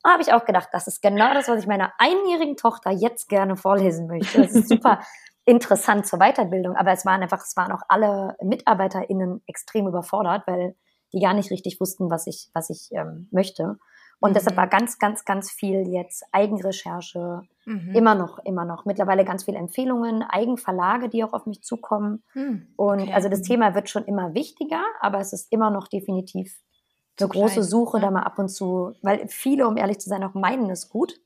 [0.03, 3.27] Da habe ich auch gedacht, das ist genau das, was ich meiner einjährigen Tochter jetzt
[3.27, 4.41] gerne vorlesen möchte.
[4.43, 4.99] Das ist super
[5.45, 10.75] interessant zur Weiterbildung, aber es waren einfach, es waren auch alle MitarbeiterInnen extrem überfordert, weil
[11.15, 13.78] die gar nicht richtig wussten, was ich, was ich ähm, möchte.
[14.19, 14.34] Und mhm.
[14.36, 17.95] deshalb war ganz, ganz, ganz viel jetzt Eigenrecherche, mhm.
[17.95, 18.86] immer noch, immer noch.
[18.86, 22.23] Mittlerweile ganz viele Empfehlungen, Eigenverlage, die auch auf mich zukommen.
[22.34, 22.67] Mhm.
[22.75, 23.13] Und okay.
[23.13, 26.56] also das Thema wird schon immer wichtiger, aber es ist immer noch definitiv
[27.19, 27.63] eine große klein.
[27.63, 30.89] Suche, da mal ab und zu, weil viele, um ehrlich zu sein, auch meinen es
[30.89, 31.19] gut.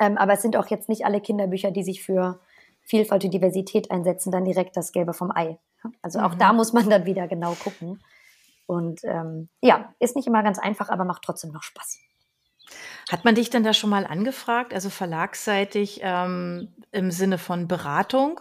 [0.00, 2.40] Ähm, aber es sind auch jetzt nicht alle Kinderbücher, die sich für
[2.80, 5.58] Vielfalt und Diversität einsetzen, dann direkt das Gelbe vom Ei.
[6.02, 6.38] Also auch mhm.
[6.38, 8.00] da muss man dann wieder genau gucken.
[8.66, 11.98] Und ähm, ja, ist nicht immer ganz einfach, aber macht trotzdem noch Spaß.
[13.10, 18.40] Hat man dich denn da schon mal angefragt, also verlagsseitig ähm, im Sinne von Beratung?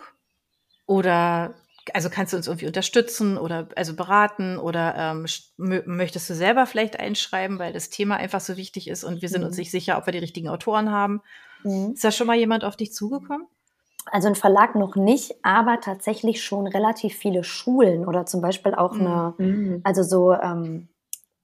[0.86, 1.56] Oder
[1.94, 5.26] also kannst du uns irgendwie unterstützen oder also beraten oder ähm,
[5.58, 9.42] möchtest du selber vielleicht einschreiben, weil das Thema einfach so wichtig ist und wir sind
[9.42, 9.48] mhm.
[9.48, 11.22] uns nicht sicher, ob wir die richtigen Autoren haben?
[11.64, 11.94] Mhm.
[11.94, 13.48] Ist da schon mal jemand auf dich zugekommen?
[14.12, 18.94] Also ein Verlag noch nicht, aber tatsächlich schon relativ viele Schulen oder zum Beispiel auch
[18.94, 19.82] eine, mhm.
[19.84, 20.90] also so, ähm,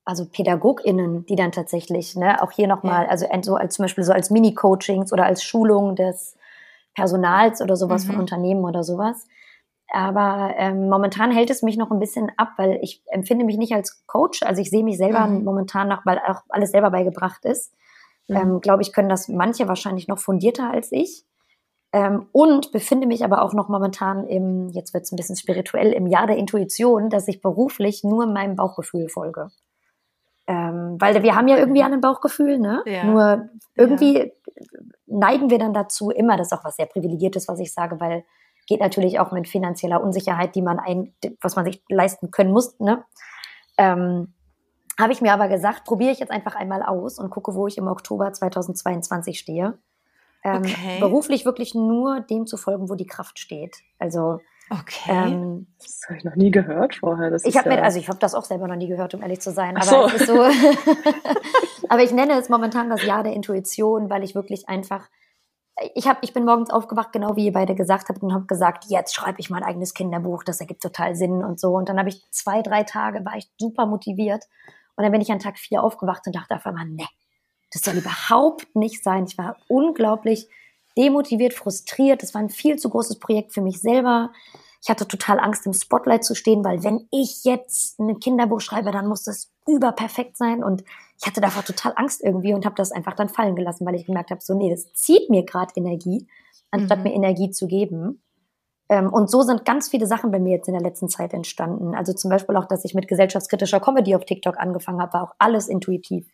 [0.05, 3.09] also PädagogInnen, die dann tatsächlich, ne, auch hier nochmal, ja.
[3.09, 6.35] also so als zum Beispiel so als Mini-Coachings oder als Schulung des
[6.95, 8.11] Personals oder sowas mhm.
[8.11, 9.27] von Unternehmen oder sowas.
[9.91, 13.73] Aber ähm, momentan hält es mich noch ein bisschen ab, weil ich empfinde mich nicht
[13.73, 14.43] als Coach.
[14.43, 15.43] Also ich sehe mich selber mhm.
[15.43, 17.73] momentan noch, weil auch alles selber beigebracht ist.
[18.27, 18.35] Mhm.
[18.35, 21.25] Ähm, Glaube ich, können das manche wahrscheinlich noch fundierter als ich.
[21.91, 25.91] Ähm, und befinde mich aber auch noch momentan im, jetzt wird es ein bisschen spirituell,
[25.91, 29.49] im Jahr der Intuition, dass ich beruflich nur meinem Bauchgefühl folge.
[30.45, 32.83] Ähm, weil wir haben ja irgendwie ein Bauchgefühl, ne?
[32.85, 33.03] Ja.
[33.03, 34.25] Nur irgendwie ja.
[35.07, 38.23] neigen wir dann dazu, immer, das ist auch was sehr Privilegiertes, was ich sage, weil
[38.69, 42.79] geht natürlich auch mit finanzieller Unsicherheit, die man ein, was man sich leisten können muss,
[42.79, 43.03] ne?
[43.77, 44.33] Ähm,
[44.99, 47.77] habe ich mir aber gesagt, probiere ich jetzt einfach einmal aus und gucke, wo ich
[47.77, 49.77] im Oktober 2022 stehe.
[50.43, 50.99] Ähm, okay.
[50.99, 53.77] Beruflich wirklich nur dem zu folgen, wo die Kraft steht.
[53.97, 55.11] Also Okay.
[55.11, 57.31] Ähm, das habe ich noch nie gehört vorher.
[57.31, 59.41] Das ich habe ja also ich habe das auch selber noch nie gehört, um ehrlich
[59.41, 59.75] zu sein.
[59.77, 60.05] Aber so.
[60.05, 60.43] es ist so.
[61.89, 65.07] aber ich nenne es momentan das Jahr der Intuition, weil ich wirklich einfach.
[65.95, 68.85] Ich habe, ich bin morgens aufgewacht, genau wie ihr beide gesagt habt, und habe gesagt,
[68.89, 71.69] jetzt schreibe ich mein eigenes Kinderbuch, das ergibt total Sinn und so.
[71.69, 74.43] Und dann habe ich zwei, drei Tage war ich super motiviert
[74.97, 77.07] Und dann bin ich an Tag vier aufgewacht und dachte auf einmal, ne,
[77.71, 79.25] das soll überhaupt nicht sein.
[79.25, 80.47] Ich war unglaublich
[80.97, 82.23] demotiviert, frustriert.
[82.23, 84.31] Das war ein viel zu großes Projekt für mich selber.
[84.81, 88.91] Ich hatte total Angst, im Spotlight zu stehen, weil wenn ich jetzt ein Kinderbuch schreibe,
[88.91, 90.63] dann muss das überperfekt sein.
[90.63, 90.83] Und
[91.19, 94.05] ich hatte davor total Angst irgendwie und habe das einfach dann fallen gelassen, weil ich
[94.05, 96.27] gemerkt habe, so, nee, das zieht mir gerade Energie,
[96.71, 97.03] anstatt mhm.
[97.03, 98.21] mir Energie zu geben.
[98.87, 101.93] Ähm, und so sind ganz viele Sachen bei mir jetzt in der letzten Zeit entstanden.
[101.93, 105.35] Also zum Beispiel auch, dass ich mit gesellschaftskritischer Comedy auf TikTok angefangen habe, war auch
[105.39, 106.25] alles intuitiv.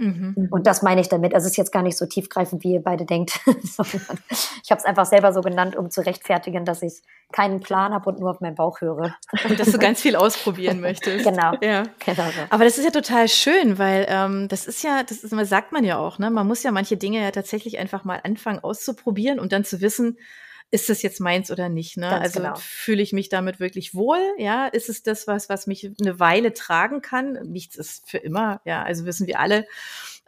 [0.00, 0.48] Mhm.
[0.50, 1.34] Und das meine ich damit.
[1.34, 3.38] Also es ist jetzt gar nicht so tiefgreifend, wie ihr beide denkt.
[3.46, 8.08] ich habe es einfach selber so genannt, um zu rechtfertigen, dass ich keinen Plan habe
[8.08, 9.14] und nur auf meinen Bauch höre.
[9.46, 11.24] Und dass du ganz viel ausprobieren möchtest.
[11.24, 11.52] Genau.
[11.60, 11.82] Ja.
[12.04, 12.40] genau so.
[12.48, 15.84] Aber das ist ja total schön, weil ähm, das ist ja, das ist, sagt man
[15.84, 16.30] ja auch, ne?
[16.30, 20.16] Man muss ja manche Dinge ja tatsächlich einfach mal anfangen auszuprobieren und dann zu wissen,
[20.70, 21.96] ist das jetzt meins oder nicht?
[21.96, 22.08] Ne?
[22.08, 22.54] Ganz also genau.
[22.56, 24.20] fühle ich mich damit wirklich wohl?
[24.38, 27.32] Ja, ist es das was, was mich eine Weile tragen kann?
[27.44, 28.60] Nichts ist für immer.
[28.64, 29.66] Ja, also wissen wir alle,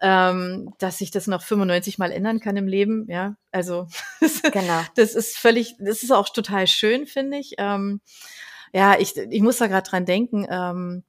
[0.00, 3.07] ähm, dass sich das noch 95 Mal ändern kann im Leben.
[3.09, 3.87] Ja, also
[4.52, 4.81] genau.
[4.96, 7.55] das ist völlig, das ist auch total schön, finde ich.
[7.59, 8.00] Ähm,
[8.72, 10.46] ja, ich, ich muss da gerade dran denken.
[10.50, 11.05] Ähm,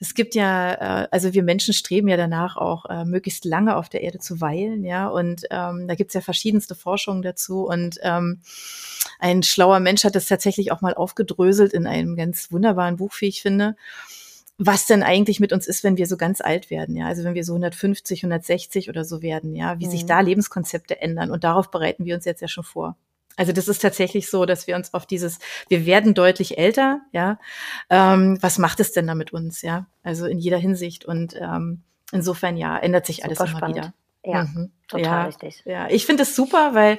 [0.00, 3.90] es gibt ja, äh, also wir Menschen streben ja danach auch äh, möglichst lange auf
[3.90, 5.08] der Erde zu weilen, ja.
[5.08, 7.66] Und ähm, da gibt's ja verschiedenste Forschungen dazu.
[7.66, 8.40] Und ähm,
[9.18, 13.28] ein schlauer Mensch hat das tatsächlich auch mal aufgedröselt in einem ganz wunderbaren Buch, wie
[13.28, 13.76] ich finde
[14.62, 17.32] was denn eigentlich mit uns ist, wenn wir so ganz alt werden, ja, also wenn
[17.32, 19.90] wir so 150, 160 oder so werden, ja, wie mhm.
[19.90, 22.94] sich da Lebenskonzepte ändern und darauf bereiten wir uns jetzt ja schon vor.
[23.36, 25.38] Also das ist tatsächlich so, dass wir uns auf dieses,
[25.68, 27.38] wir werden deutlich älter, ja.
[27.88, 29.86] Ähm, was macht es denn da mit uns, ja?
[30.02, 31.04] Also in jeder Hinsicht.
[31.04, 33.76] Und ähm, insofern ja, ändert sich alles immer spannend.
[33.76, 33.94] wieder.
[34.22, 34.70] Ja, mhm.
[34.86, 35.62] total ja, richtig.
[35.64, 36.98] Ja, ich finde es super, weil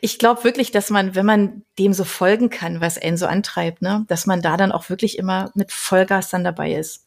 [0.00, 3.82] ich glaube wirklich, dass man, wenn man dem so folgen kann, was einen so antreibt,
[3.82, 7.06] ne, dass man da dann auch wirklich immer mit Vollgas dann dabei ist.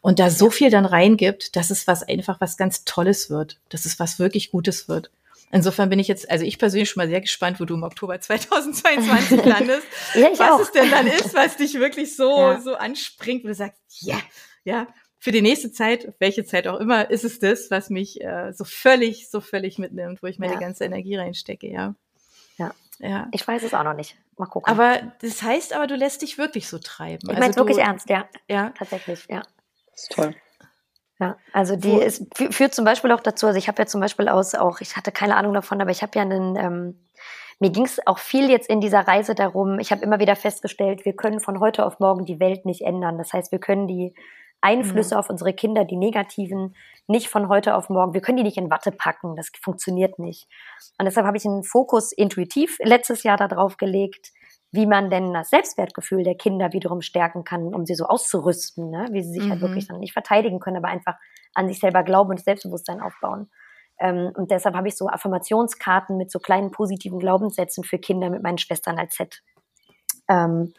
[0.00, 3.84] Und da so viel dann reingibt, dass es was einfach was ganz Tolles wird, dass
[3.84, 5.10] es was wirklich Gutes wird.
[5.52, 8.20] Insofern bin ich jetzt, also ich persönlich schon mal sehr gespannt, wo du im Oktober
[8.20, 9.86] 2022 landest.
[10.14, 10.60] ja, ich was auch.
[10.60, 12.60] es denn dann ist, was dich wirklich so, ja.
[12.60, 14.18] so anspringt, wo du sagst, ja,
[14.64, 18.52] ja, für die nächste Zeit, welche Zeit auch immer, ist es das, was mich äh,
[18.52, 20.60] so völlig, so völlig mitnimmt, wo ich meine ja.
[20.60, 21.94] ganze Energie reinstecke, ja.
[22.58, 22.72] Ja.
[22.98, 23.28] Ja.
[23.32, 24.16] Ich weiß es auch noch nicht.
[24.38, 24.70] Mal gucken.
[24.70, 27.28] Aber das heißt aber, du lässt dich wirklich so treiben.
[27.30, 28.28] Ich meine also wirklich ernst, ja.
[28.48, 28.70] Ja.
[28.78, 29.42] Tatsächlich, ja.
[29.92, 30.34] Das ist toll.
[31.18, 34.28] Ja, also die ist, führt zum Beispiel auch dazu, also ich habe ja zum Beispiel
[34.28, 37.06] aus auch, ich hatte keine Ahnung davon, aber ich habe ja einen, ähm,
[37.58, 41.06] mir ging es auch viel jetzt in dieser Reise darum, ich habe immer wieder festgestellt,
[41.06, 43.16] wir können von heute auf morgen die Welt nicht ändern.
[43.16, 44.14] Das heißt, wir können die
[44.60, 45.20] Einflüsse mhm.
[45.20, 46.74] auf unsere Kinder, die negativen,
[47.06, 50.48] nicht von heute auf morgen, wir können die nicht in Watte packen, das funktioniert nicht.
[50.98, 54.32] Und deshalb habe ich einen Fokus intuitiv letztes Jahr darauf gelegt,
[54.76, 59.08] wie man denn das Selbstwertgefühl der Kinder wiederum stärken kann, um sie so auszurüsten, ne?
[59.10, 59.52] wie sie sich halt mhm.
[59.52, 61.16] halt wirklich dann nicht verteidigen können, aber einfach
[61.54, 63.50] an sich selber glauben und Selbstbewusstsein aufbauen.
[63.98, 68.42] Ähm, und deshalb habe ich so Affirmationskarten mit so kleinen positiven Glaubenssätzen für Kinder mit
[68.42, 69.42] meinen Schwestern als Set.
[70.28, 70.74] Ähm,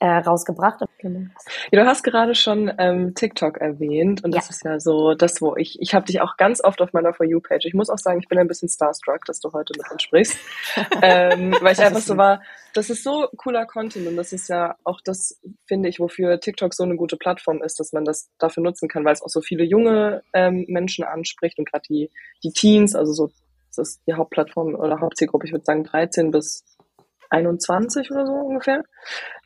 [0.00, 0.80] äh, rausgebracht.
[0.98, 1.28] Genau.
[1.70, 4.40] Ja, du hast gerade schon ähm, TikTok erwähnt und ja.
[4.40, 7.12] das ist ja so das, wo ich, ich habe dich auch ganz oft auf meiner
[7.12, 7.66] For You-Page.
[7.66, 10.38] Ich muss auch sagen, ich bin ein bisschen starstruck, dass du heute mit uns sprichst,
[11.02, 14.74] ähm, weil ich einfach so war, das ist so cooler Content und das ist ja
[14.84, 18.62] auch das, finde ich, wofür TikTok so eine gute Plattform ist, dass man das dafür
[18.62, 22.10] nutzen kann, weil es auch so viele junge ähm, Menschen anspricht und gerade die,
[22.42, 23.30] die Teens, also so,
[23.68, 26.64] das ist die Hauptplattform oder Hauptzielgruppe, ich würde sagen 13 bis
[27.30, 28.82] 21 oder so ungefähr.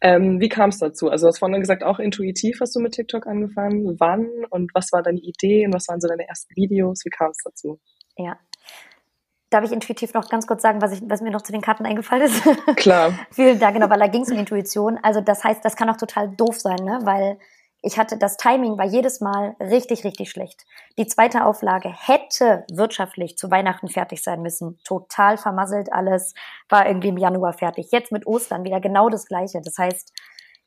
[0.00, 1.10] Ähm, wie kam es dazu?
[1.10, 3.96] Also du hast vorhin gesagt, auch intuitiv hast du mit TikTok angefangen.
[3.98, 7.04] Wann und was war deine Idee und was waren so deine ersten Videos?
[7.04, 7.78] Wie kam es dazu?
[8.16, 8.38] Ja.
[9.50, 11.86] Darf ich intuitiv noch ganz kurz sagen, was, ich, was mir noch zu den Karten
[11.86, 12.42] eingefallen ist?
[12.76, 13.12] Klar.
[13.30, 14.98] Vielen Dank, genau, weil da ging es um Intuition.
[15.02, 17.00] Also das heißt, das kann auch total doof sein, ne?
[17.04, 17.38] weil
[17.84, 20.64] ich hatte das Timing war jedes Mal richtig, richtig schlecht.
[20.98, 24.78] Die zweite Auflage hätte wirtschaftlich zu Weihnachten fertig sein müssen.
[24.84, 26.34] Total vermasselt alles,
[26.70, 27.88] war irgendwie im Januar fertig.
[27.92, 29.60] Jetzt mit Ostern wieder genau das Gleiche.
[29.62, 30.12] Das heißt,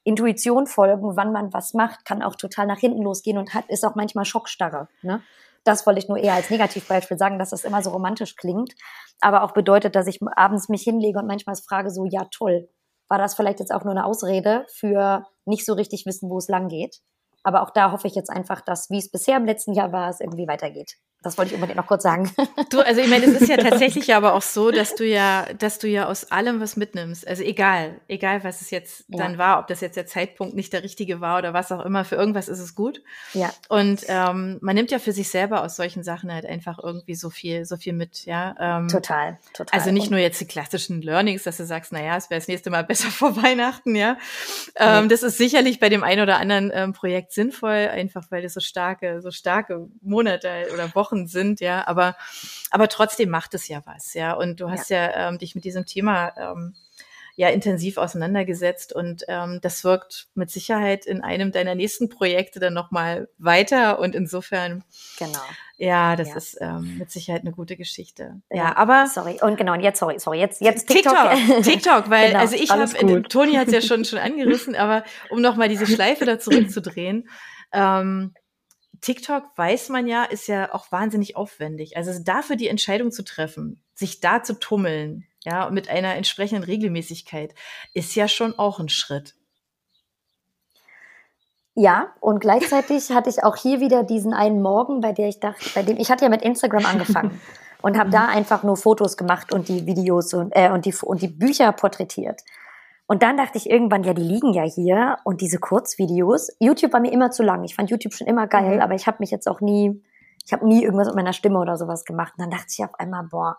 [0.03, 3.83] Intuition folgen, wann man was macht, kann auch total nach hinten losgehen und hat, ist
[3.83, 4.87] auch manchmal Schockstarre.
[5.01, 5.21] Ne?
[5.63, 8.75] Das wollte ich nur eher als Negativbeispiel sagen, dass das immer so romantisch klingt,
[9.19, 12.69] aber auch bedeutet, dass ich abends mich hinlege und manchmal frage so, ja toll,
[13.09, 16.47] war das vielleicht jetzt auch nur eine Ausrede für nicht so richtig wissen, wo es
[16.47, 17.01] lang geht.
[17.47, 20.09] Aber auch da hoffe ich jetzt einfach, dass, wie es bisher im letzten Jahr war,
[20.09, 20.97] es irgendwie weitergeht.
[21.23, 22.31] Das wollte ich unbedingt noch kurz sagen.
[22.69, 25.79] Du, also ich meine, es ist ja tatsächlich aber auch so, dass du ja, dass
[25.79, 27.25] du ja aus allem was mitnimmst.
[27.25, 29.17] Also egal, egal was es jetzt ja.
[29.17, 32.03] dann war, ob das jetzt der Zeitpunkt nicht der richtige war oder was auch immer,
[32.03, 33.01] für irgendwas ist es gut.
[33.33, 33.53] Ja.
[33.69, 37.29] Und ähm, man nimmt ja für sich selber aus solchen Sachen halt einfach irgendwie so
[37.29, 38.55] viel, so viel mit, ja.
[38.59, 39.79] Ähm, total, total.
[39.79, 42.49] Also nicht nur jetzt die klassischen Learnings, dass du sagst, na ja, es wäre das
[42.49, 44.17] nächste Mal besser vor Weihnachten, ja.
[44.75, 45.07] Ähm, ja.
[45.07, 48.59] Das ist sicherlich bei dem einen oder anderen ähm, Projekt sinnvoll, einfach weil es so
[48.59, 52.15] starke, so starke Monate oder Wochen Wochen sind, ja, aber,
[52.69, 54.33] aber trotzdem macht es ja was, ja.
[54.33, 56.73] Und du hast ja, ja ähm, dich mit diesem Thema ähm,
[57.37, 62.73] ja intensiv auseinandergesetzt und ähm, das wirkt mit Sicherheit in einem deiner nächsten Projekte dann
[62.73, 64.83] nochmal weiter und insofern
[65.19, 65.39] genau.
[65.77, 66.35] ja das ja.
[66.35, 68.41] ist ähm, mit Sicherheit eine gute Geschichte.
[68.49, 69.37] Ja, ja, aber sorry.
[69.39, 71.13] Und genau und jetzt sorry sorry jetzt jetzt TikTok.
[71.13, 75.03] TikTok, TikTok weil genau, also ich habe Toni hat es ja schon schon angerissen aber
[75.29, 77.29] um nochmal diese Schleife da zurückzudrehen
[77.71, 78.33] ähm,
[79.01, 81.97] TikTok weiß man ja, ist ja auch wahnsinnig aufwendig.
[81.97, 87.55] Also dafür die Entscheidung zu treffen, sich da zu tummeln, ja, mit einer entsprechenden Regelmäßigkeit,
[87.93, 89.33] ist ja schon auch ein Schritt.
[91.73, 95.69] Ja, und gleichzeitig hatte ich auch hier wieder diesen einen Morgen, bei der ich dachte,
[95.73, 97.39] bei dem ich hatte ja mit Instagram angefangen
[97.81, 98.29] und habe da mhm.
[98.29, 102.41] einfach nur Fotos gemacht und die Videos und äh, und die und die Bücher porträtiert.
[103.05, 106.49] Und dann dachte ich irgendwann, ja, die liegen ja hier und diese Kurzvideos.
[106.59, 107.63] YouTube war mir immer zu lang.
[107.63, 108.81] Ich fand YouTube schon immer geil, mhm.
[108.81, 110.03] aber ich habe mich jetzt auch nie,
[110.45, 112.33] ich habe nie irgendwas mit meiner Stimme oder sowas gemacht.
[112.35, 113.55] Und dann dachte ich auf einmal, boah,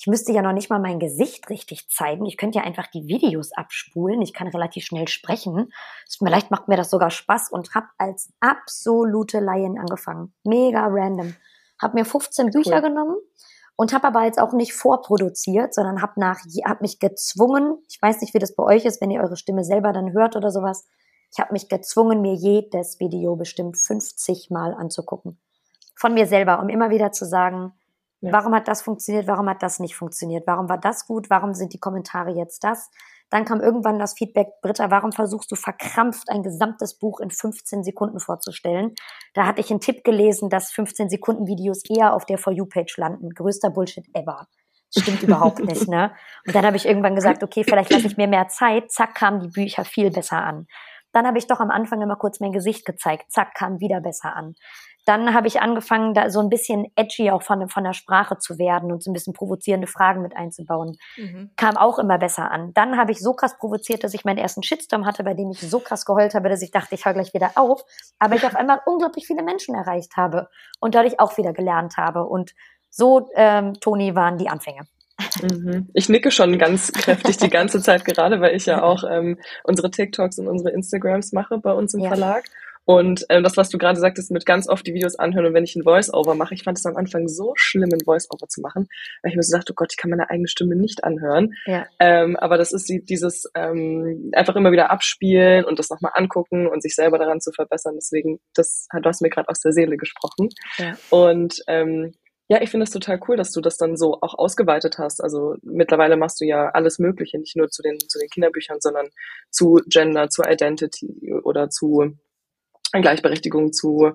[0.00, 2.24] ich müsste ja noch nicht mal mein Gesicht richtig zeigen.
[2.24, 4.22] Ich könnte ja einfach die Videos abspulen.
[4.22, 5.74] Ich kann relativ schnell sprechen.
[6.08, 10.32] Vielleicht macht mir das sogar Spaß und habe als absolute Laien angefangen.
[10.42, 11.36] Mega random.
[11.78, 12.88] Hab mir 15 Bücher cool.
[12.88, 13.16] genommen
[13.76, 18.22] und habe aber jetzt auch nicht vorproduziert, sondern habe nach hab mich gezwungen, ich weiß
[18.22, 20.88] nicht, wie das bei euch ist, wenn ihr eure Stimme selber dann hört oder sowas.
[21.30, 25.38] Ich habe mich gezwungen, mir jedes Video bestimmt 50 Mal anzugucken.
[25.94, 27.74] Von mir selber, um immer wieder zu sagen,
[28.20, 28.32] ja.
[28.32, 31.72] warum hat das funktioniert, warum hat das nicht funktioniert, warum war das gut, warum sind
[31.72, 32.90] die Kommentare jetzt das?
[33.30, 37.84] Dann kam irgendwann das Feedback, Britta, warum versuchst du verkrampft ein gesamtes Buch in 15
[37.84, 38.94] Sekunden vorzustellen?
[39.34, 42.96] Da hatte ich einen Tipp gelesen, dass 15 Sekunden Videos eher auf der For You-Page
[42.96, 43.30] landen.
[43.30, 44.48] Größter Bullshit ever.
[44.96, 46.12] Stimmt überhaupt nicht, ne?
[46.44, 48.90] Und dann habe ich irgendwann gesagt, okay, vielleicht lasse ich mir mehr Zeit.
[48.90, 50.66] Zack, kamen die Bücher viel besser an.
[51.12, 53.30] Dann habe ich doch am Anfang immer kurz mein Gesicht gezeigt.
[53.30, 54.54] Zack, kam wieder besser an.
[55.06, 58.58] Dann habe ich angefangen, da so ein bisschen edgy auch von, von der Sprache zu
[58.58, 60.96] werden und so ein bisschen provozierende Fragen mit einzubauen.
[61.16, 61.50] Mhm.
[61.56, 62.72] Kam auch immer besser an.
[62.74, 65.60] Dann habe ich so krass provoziert, dass ich meinen ersten Shitstorm hatte, bei dem ich
[65.60, 67.82] so krass geheult habe, dass ich dachte, ich höre gleich wieder auf.
[68.18, 70.48] Aber ich auf einmal unglaublich viele Menschen erreicht habe
[70.80, 72.24] und dadurch auch wieder gelernt habe.
[72.24, 72.52] Und
[72.90, 74.82] so, ähm, Toni, waren die Anfänge.
[75.42, 75.88] Mhm.
[75.94, 79.90] Ich nicke schon ganz kräftig die ganze Zeit gerade, weil ich ja auch ähm, unsere
[79.90, 82.08] TikToks und unsere Instagrams mache bei uns im ja.
[82.08, 82.44] Verlag.
[82.90, 85.62] Und ähm, das, was du gerade sagtest, mit ganz oft die Videos anhören und wenn
[85.62, 88.88] ich ein Voice-Over mache, ich fand es am Anfang so schlimm, ein Voice-Over zu machen,
[89.22, 91.52] weil ich mir so dachte, oh Gott, ich kann meine eigene Stimme nicht anhören.
[91.66, 91.86] Ja.
[92.00, 96.82] Ähm, aber das ist dieses ähm, einfach immer wieder abspielen und das nochmal angucken und
[96.82, 97.94] sich selber daran zu verbessern.
[97.94, 100.48] Deswegen, das hat du hast mir gerade aus der Seele gesprochen.
[100.78, 100.98] Ja.
[101.10, 102.14] Und ähm,
[102.48, 105.22] ja, ich finde es total cool, dass du das dann so auch ausgeweitet hast.
[105.22, 109.06] Also mittlerweile machst du ja alles Mögliche, nicht nur zu den, zu den Kinderbüchern, sondern
[109.48, 112.16] zu Gender, zu Identity oder zu
[112.92, 114.12] Gleichberechtigung, zu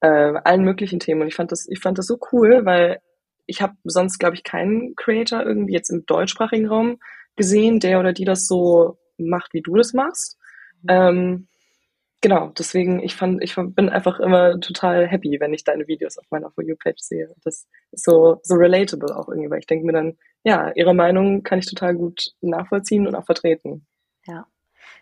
[0.00, 0.06] äh,
[0.44, 1.22] allen möglichen Themen.
[1.22, 3.00] Und ich fand das, ich fand das so cool, weil
[3.46, 6.98] ich habe sonst, glaube ich, keinen Creator irgendwie jetzt im deutschsprachigen Raum
[7.36, 10.38] gesehen, der oder die das so macht, wie du das machst.
[10.82, 10.88] Mhm.
[10.88, 11.48] Ähm,
[12.20, 16.26] genau, deswegen, ich fand, ich bin einfach immer total happy, wenn ich deine Videos auf
[16.30, 17.34] meiner For You-Page sehe.
[17.44, 21.42] Das ist so, so relatable auch irgendwie, weil ich denke mir dann, ja, ihre Meinung
[21.42, 23.86] kann ich total gut nachvollziehen und auch vertreten.
[24.26, 24.46] Ja,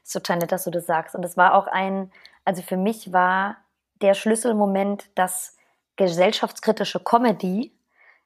[0.02, 1.14] ist total nett, dass du das sagst.
[1.14, 2.10] Und es war auch ein,
[2.44, 3.56] also für mich war
[4.00, 5.56] der Schlüsselmoment, dass
[5.96, 7.72] gesellschaftskritische Comedy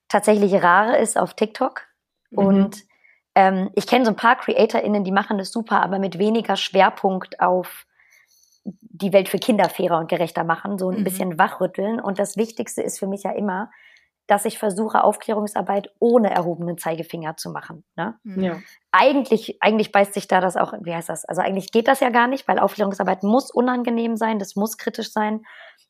[0.08, 1.82] tatsächlich rar ist auf TikTok.
[2.30, 2.38] Mhm.
[2.38, 2.84] Und
[3.34, 7.40] ähm, ich kenne so ein paar CreatorInnen, die machen das super, aber mit weniger Schwerpunkt
[7.40, 7.86] auf
[8.64, 11.04] die Welt für Kinder fairer und gerechter machen, so ein mhm.
[11.04, 12.00] bisschen wachrütteln.
[12.00, 13.70] Und das Wichtigste ist für mich ja immer,
[14.26, 17.84] dass ich versuche, Aufklärungsarbeit ohne erhobenen Zeigefinger zu machen.
[17.96, 18.14] Ne?
[18.22, 18.42] Mhm.
[18.42, 18.56] Ja.
[18.90, 21.24] Eigentlich, eigentlich beißt sich da das auch, wie heißt das?
[21.24, 25.12] Also eigentlich geht das ja gar nicht, weil Aufklärungsarbeit muss unangenehm sein, das muss kritisch
[25.12, 25.44] sein.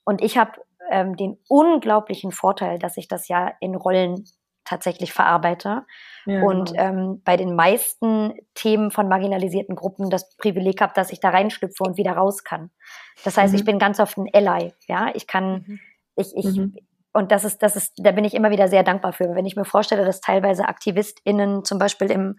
[0.05, 0.53] Und ich habe
[0.90, 4.25] ähm, den unglaublichen Vorteil, dass ich das ja in Rollen
[4.64, 5.85] tatsächlich verarbeite
[6.25, 6.83] ja, und genau.
[6.83, 11.85] ähm, bei den meisten Themen von marginalisierten Gruppen das Privileg habe, dass ich da reinschlüpfe
[11.85, 12.70] und wieder raus kann.
[13.25, 13.59] Das heißt, mhm.
[13.59, 14.73] ich bin ganz oft ein Ally.
[14.87, 15.81] Ja, ich kann, mhm.
[16.16, 16.77] ich, ich, mhm.
[17.14, 19.35] Und das ist, das ist, da bin ich immer wieder sehr dankbar für.
[19.35, 22.37] Wenn ich mir vorstelle, dass teilweise AktivistInnen zum Beispiel im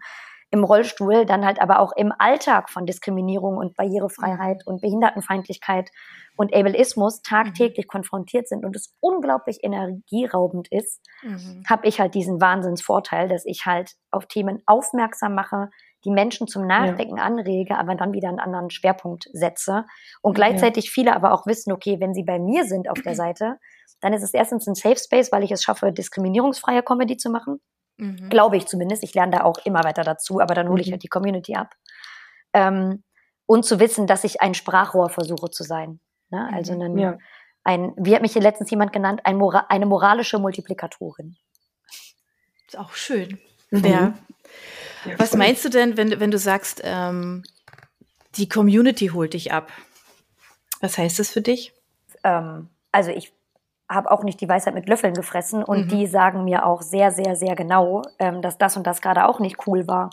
[0.50, 5.90] im Rollstuhl dann halt aber auch im Alltag von Diskriminierung und Barrierefreiheit und Behindertenfeindlichkeit
[6.36, 7.90] und Ableismus tagtäglich mhm.
[7.90, 11.64] konfrontiert sind und es unglaublich energieraubend ist, mhm.
[11.68, 15.68] habe ich halt diesen Wahnsinnsvorteil, dass ich halt auf Themen aufmerksam mache,
[16.06, 17.24] die Menschen zum Nachdenken ja.
[17.24, 19.84] anrege, aber dann wieder einen anderen Schwerpunkt setze
[20.22, 20.90] und gleichzeitig ja.
[20.94, 23.58] viele aber auch wissen, okay, wenn sie bei mir sind auf der Seite,
[24.00, 27.60] dann ist es erstens ein Safe Space, weil ich es schaffe, diskriminierungsfreie Comedy zu machen.
[27.96, 28.28] Mhm.
[28.28, 29.02] Glaube ich zumindest.
[29.02, 30.92] Ich lerne da auch immer weiter dazu, aber dann hole ich mhm.
[30.92, 31.74] halt die Community ab.
[32.52, 33.02] Ähm,
[33.46, 36.00] und zu wissen, dass ich ein Sprachrohr versuche zu sein.
[36.30, 36.48] Ne?
[36.52, 36.82] Also mhm.
[36.82, 37.18] einen, ja.
[37.64, 41.36] ein, wie hat mich hier letztens jemand genannt, ein Mora eine moralische Multiplikatorin.
[42.66, 43.40] Ist auch schön.
[43.70, 43.84] Mhm.
[43.84, 44.14] Ja.
[45.04, 45.18] ja.
[45.18, 47.42] Was meinst du denn, wenn, wenn du sagst, ähm,
[48.36, 49.70] die Community holt dich ab?
[50.80, 51.72] Was heißt das für dich?
[52.22, 53.32] Ähm, also ich
[53.88, 55.88] habe auch nicht die Weisheit mit Löffeln gefressen und mhm.
[55.88, 59.38] die sagen mir auch sehr, sehr, sehr genau, ähm, dass das und das gerade auch
[59.38, 60.10] nicht cool war.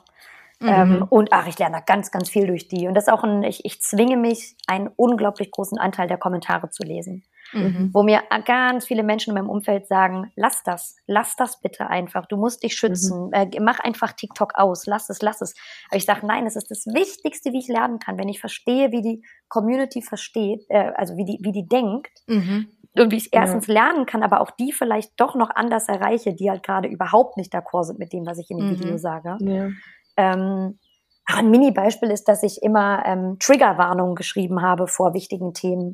[0.60, 0.70] Mhm.
[0.70, 2.88] Ähm, und ach, ich lerne da ganz, ganz viel durch die.
[2.88, 6.70] Und das ist auch ein, ich, ich zwinge mich, einen unglaublich großen Anteil der Kommentare
[6.70, 7.24] zu lesen.
[7.54, 7.89] Mhm.
[7.93, 12.26] Wo mir ganz viele Menschen in meinem Umfeld sagen, lass das, lass das bitte einfach.
[12.26, 13.28] Du musst dich schützen.
[13.28, 13.34] Mhm.
[13.34, 15.56] Äh, mach einfach TikTok aus, lass es, lass es.
[15.89, 18.18] Aber ich sage, nein, es ist das Wichtigste, wie ich lernen kann.
[18.18, 22.68] Wenn ich verstehe, wie die Community versteht, äh, also wie die, wie die denkt, mhm
[22.95, 23.74] und wie ich erstens ja.
[23.74, 27.54] lernen kann, aber auch die vielleicht doch noch anders erreiche, die halt gerade überhaupt nicht
[27.54, 28.80] d'accord sind mit dem, was ich in dem mhm.
[28.80, 29.38] Video sage.
[29.39, 29.70] Ja.
[30.16, 30.78] Ähm,
[31.26, 35.93] ein Mini-Beispiel ist, dass ich immer ähm, Triggerwarnungen geschrieben habe vor wichtigen Themen.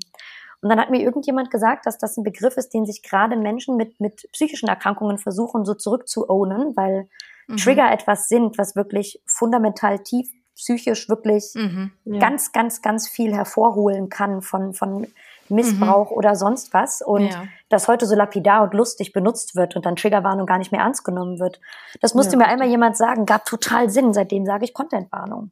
[0.62, 3.78] Und dann hat mir irgendjemand gesagt, dass das ein Begriff ist, den sich gerade Menschen
[3.78, 7.08] mit, mit psychischen Erkrankungen versuchen, so zurückzuownen, weil
[7.48, 7.58] mhm.
[7.58, 12.20] Trigger etwas sind, was wirklich fundamental tief psychisch wirklich mhm, ja.
[12.20, 15.08] ganz, ganz, ganz viel hervorholen kann von, von
[15.48, 16.18] Missbrauch mhm.
[16.18, 17.46] oder sonst was und ja.
[17.70, 21.04] das heute so lapidar und lustig benutzt wird und dann Triggerwarnung gar nicht mehr ernst
[21.04, 21.60] genommen wird.
[22.02, 22.40] Das musste ja.
[22.40, 24.14] mir einmal jemand sagen, gab total Sinn.
[24.14, 25.52] Seitdem sage ich Contentwarnung.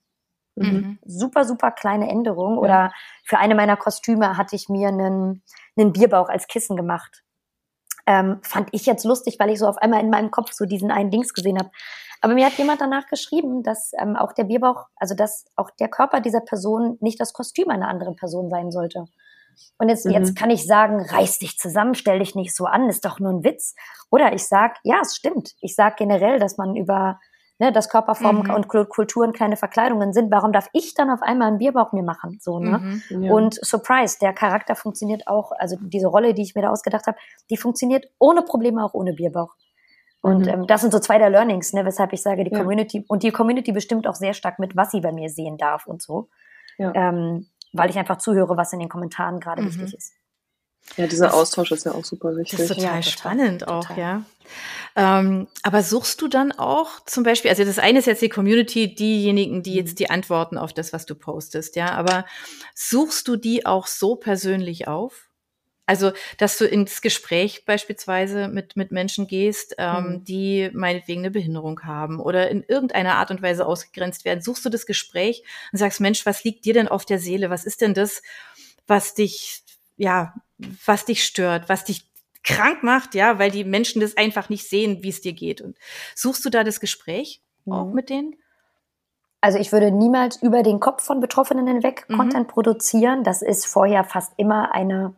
[0.58, 0.70] Mhm.
[0.70, 0.99] mhm.
[1.05, 2.55] Super, super kleine Änderung.
[2.55, 2.60] Ja.
[2.60, 2.93] Oder
[3.24, 5.43] für eine meiner Kostüme hatte ich mir einen,
[5.78, 7.24] einen Bierbauch als Kissen gemacht.
[8.05, 10.91] Ähm, fand ich jetzt lustig, weil ich so auf einmal in meinem Kopf so diesen
[10.91, 11.72] einen Dings gesehen habe.
[12.22, 15.89] Aber mir hat jemand danach geschrieben, dass ähm, auch der Bierbauch, also dass auch der
[15.89, 19.05] Körper dieser Person nicht das Kostüm einer anderen Person sein sollte.
[19.78, 20.14] Und jetzt, mhm.
[20.14, 23.32] jetzt kann ich sagen, reiß dich zusammen, stell dich nicht so an, ist doch nur
[23.32, 23.76] ein Witz.
[24.10, 25.53] Oder ich sag, ja, es stimmt.
[25.62, 27.20] Ich sag generell, dass man über
[27.60, 28.53] ne, dass Körperformen mhm.
[28.53, 30.32] und Kulturen kleine Verkleidungen sind.
[30.32, 32.38] Warum darf ich dann auf einmal einen Bierbauch mir machen?
[32.41, 33.01] So, ne?
[33.10, 33.32] Mhm, ja.
[33.32, 37.18] Und Surprise, der Charakter funktioniert auch, also diese Rolle, die ich mir da ausgedacht habe,
[37.49, 39.55] die funktioniert ohne Probleme auch ohne Bierbauch.
[40.22, 40.47] Und mhm.
[40.47, 42.60] ähm, das sind so zwei der Learnings, ne, weshalb ich sage, die ja.
[42.60, 45.88] Community und die Community bestimmt auch sehr stark mit, was sie bei mir sehen darf
[45.88, 46.30] und so.
[46.78, 46.91] Ja.
[46.93, 49.68] Ähm, weil ich einfach zuhöre, was in den Kommentaren gerade mhm.
[49.68, 50.14] wichtig ist.
[50.95, 52.60] Ja, dieser das, Austausch ist ja auch super wichtig.
[52.60, 53.99] Das ist total ja, spannend total, auch, total.
[53.99, 54.22] ja.
[54.95, 58.93] Ähm, aber suchst du dann auch zum Beispiel, also das eine ist jetzt die Community,
[58.93, 59.95] diejenigen, die jetzt mhm.
[59.95, 62.26] die Antworten auf das, was du postest, ja, aber
[62.74, 65.28] suchst du die auch so persönlich auf?
[65.89, 70.24] Also, dass du ins Gespräch beispielsweise mit, mit Menschen gehst, ähm, mhm.
[70.26, 74.41] die meinetwegen eine Behinderung haben oder in irgendeiner Art und Weise ausgegrenzt werden.
[74.41, 77.50] Suchst du das Gespräch und sagst, Mensch, was liegt dir denn auf der Seele?
[77.50, 78.22] Was ist denn das,
[78.86, 79.64] was dich,
[79.95, 80.34] ja,
[80.86, 82.06] was dich stört, was dich
[82.48, 85.62] krank macht, ja, weil die Menschen das einfach nicht sehen, wie es dir geht.
[85.62, 85.78] Und
[86.16, 87.74] suchst du da das Gespräch mhm.
[87.74, 88.36] auch mit denen?
[89.41, 92.18] Also ich würde niemals über den Kopf von Betroffenen hinweg mhm.
[92.18, 93.24] Content produzieren.
[93.24, 95.16] Das ist vorher fast immer eine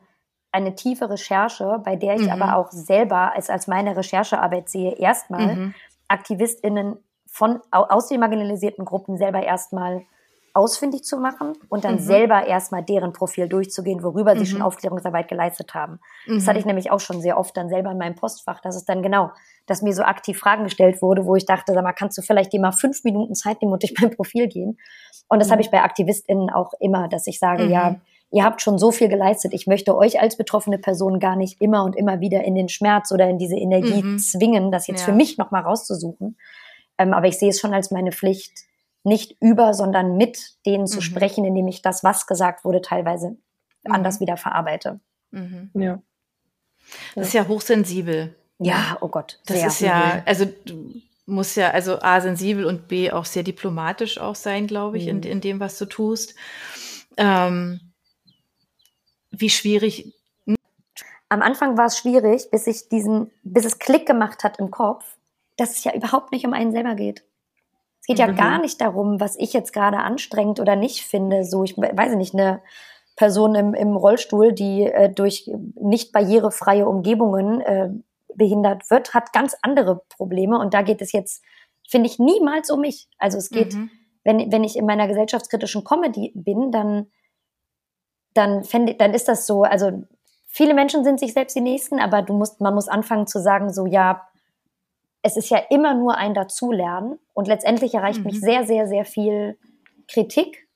[0.52, 2.30] eine tiefe Recherche, bei der ich mhm.
[2.32, 5.76] aber auch selber als, als meine Recherchearbeit sehe, erstmal mhm.
[6.08, 10.02] AktivistInnen von, aus den marginalisierten Gruppen selber erstmal
[10.60, 12.00] ausfindig zu machen und dann mhm.
[12.00, 14.66] selber erstmal deren Profil durchzugehen, worüber sie schon mhm.
[14.66, 16.00] Aufklärungsarbeit geleistet haben.
[16.28, 16.60] Das hatte mhm.
[16.60, 19.32] ich nämlich auch schon sehr oft dann selber in meinem Postfach, dass es dann genau,
[19.68, 22.52] dass mir so aktiv Fragen gestellt wurde, wo ich dachte, sag mal, kannst du vielleicht
[22.52, 24.78] dir mal fünf Minuten Zeit nehmen und durch mein Profil gehen?
[25.30, 25.66] Und das habe mhm.
[25.66, 27.96] ich bei AktivistInnen auch immer, dass ich sage, ja,
[28.32, 29.54] ihr habt schon so viel geleistet.
[29.54, 33.12] Ich möchte euch als betroffene Person gar nicht immer und immer wieder in den Schmerz
[33.14, 34.20] oder in diese Energie mhm.
[34.20, 35.06] zwingen, das jetzt ja.
[35.06, 36.36] für mich nochmal rauszusuchen.
[36.98, 38.52] Ähm, aber ich sehe es schon als meine Pflicht,
[39.04, 41.02] nicht über, sondern mit denen zu mhm.
[41.02, 43.38] sprechen, indem ich das, was gesagt wurde, teilweise
[43.84, 43.92] mhm.
[43.92, 45.00] anders wieder verarbeite.
[45.32, 45.72] Mhm.
[45.74, 46.02] Ja.
[47.16, 48.36] Das ist ja hochsensibel.
[48.60, 49.40] Ja, oh Gott.
[49.46, 54.18] Das ist ja, also du musst ja also A sensibel und B auch sehr diplomatisch
[54.18, 55.24] auch sein, glaube ich, in, mhm.
[55.24, 56.36] in dem, was du tust.
[57.18, 57.80] Ähm,
[59.32, 60.14] wie schwierig?
[61.30, 65.06] Am Anfang war es schwierig, bis ich diesen, bis es Klick gemacht hat im Kopf,
[65.58, 67.24] dass es ja überhaupt nicht um einen selber geht.
[68.10, 68.36] Es geht mhm.
[68.36, 71.44] ja gar nicht darum, was ich jetzt gerade anstrengend oder nicht finde.
[71.44, 72.62] So, ich weiß nicht, eine
[73.16, 77.90] Person im, im Rollstuhl, die äh, durch nicht barrierefreie Umgebungen äh,
[78.34, 80.60] behindert wird, hat ganz andere Probleme.
[80.60, 81.44] Und da geht es jetzt
[81.90, 83.10] finde ich niemals um mich.
[83.18, 83.90] Also es geht, mhm.
[84.24, 87.08] wenn, wenn ich in meiner gesellschaftskritischen Comedy bin, dann,
[88.34, 90.04] dann fände, dann ist das so, also
[90.48, 93.74] viele Menschen sind sich selbst die Nächsten, aber du musst, man muss anfangen zu sagen,
[93.74, 94.29] so, ja,
[95.22, 98.26] es ist ja immer nur ein Dazulernen und letztendlich erreicht mhm.
[98.26, 99.58] mich sehr, sehr, sehr viel
[100.08, 100.68] Kritik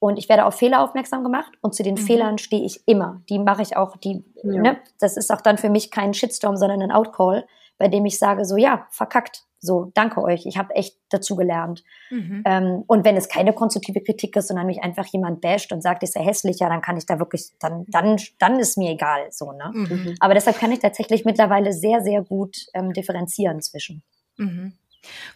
[0.00, 1.98] und ich werde auf Fehler aufmerksam gemacht und zu den mhm.
[1.98, 3.22] Fehlern stehe ich immer.
[3.28, 4.60] Die mache ich auch, die, ja.
[4.60, 7.46] ne, das ist auch dann für mich kein Shitstorm, sondern ein Outcall,
[7.78, 11.84] bei dem ich sage so, ja, verkackt, so, danke euch, ich habe echt dazu gelernt.
[12.10, 12.42] Mhm.
[12.46, 16.02] Ähm, und wenn es keine konstruktive Kritik ist, sondern mich einfach jemand basht und sagt,
[16.02, 19.52] ist er hässlicher, dann kann ich da wirklich, dann, dann, dann ist mir egal, so,
[19.52, 19.70] ne?
[19.72, 20.14] Mhm.
[20.20, 24.02] Aber deshalb kann ich tatsächlich mittlerweile sehr, sehr gut ähm, differenzieren zwischen.
[24.38, 24.72] Mhm.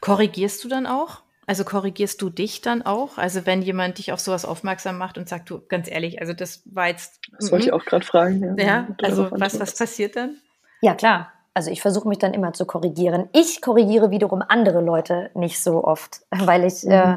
[0.00, 1.22] Korrigierst du dann auch?
[1.46, 3.18] Also korrigierst du dich dann auch?
[3.18, 6.62] Also wenn jemand dich auf sowas aufmerksam macht und sagt, du, ganz ehrlich, also das
[6.64, 7.20] war jetzt.
[7.38, 8.56] Das wollte ich auch gerade fragen.
[8.58, 10.38] Ja, ja also was, was passiert dann?
[10.80, 11.33] Ja, klar.
[11.54, 13.28] Also ich versuche mich dann immer zu korrigieren.
[13.32, 16.90] Ich korrigiere wiederum andere Leute nicht so oft, weil ich mhm.
[16.90, 17.16] äh,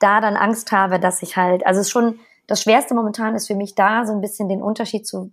[0.00, 3.46] da dann Angst habe, dass ich halt, also es ist schon, das Schwerste momentan ist
[3.46, 5.32] für mich da, so ein bisschen den Unterschied zu,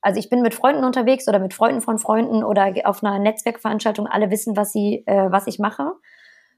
[0.00, 4.08] also ich bin mit Freunden unterwegs oder mit Freunden von Freunden oder auf einer Netzwerkveranstaltung,
[4.08, 5.92] alle wissen, was sie, äh, was ich mache.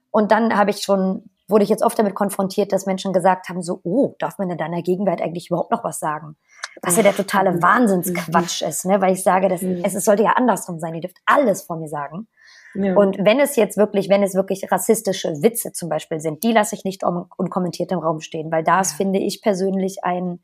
[0.09, 3.61] Und dann habe ich schon, wurde ich jetzt oft damit konfrontiert, dass Menschen gesagt haben,
[3.61, 6.37] so, oh, darf man in deiner Gegenwart eigentlich überhaupt noch was sagen?
[6.81, 7.61] Was ja der totale mhm.
[7.61, 8.99] Wahnsinnsquatsch ist, ne?
[8.99, 9.81] weil ich sage, dass, mhm.
[9.83, 12.27] es, es sollte ja andersrum sein, ihr dürft alles von mir sagen.
[12.73, 12.95] Ja.
[12.95, 16.75] Und wenn es jetzt wirklich, wenn es wirklich rassistische Witze zum Beispiel sind, die lasse
[16.75, 18.97] ich nicht unkommentiert im Raum stehen, weil das ja.
[18.97, 20.41] finde ich persönlich ein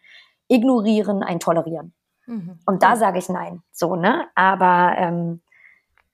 [0.47, 1.93] Ignorieren, ein Tolerieren.
[2.27, 2.59] Mhm.
[2.65, 4.27] Und da sage ich nein, so, ne?
[4.35, 5.41] Aber ähm,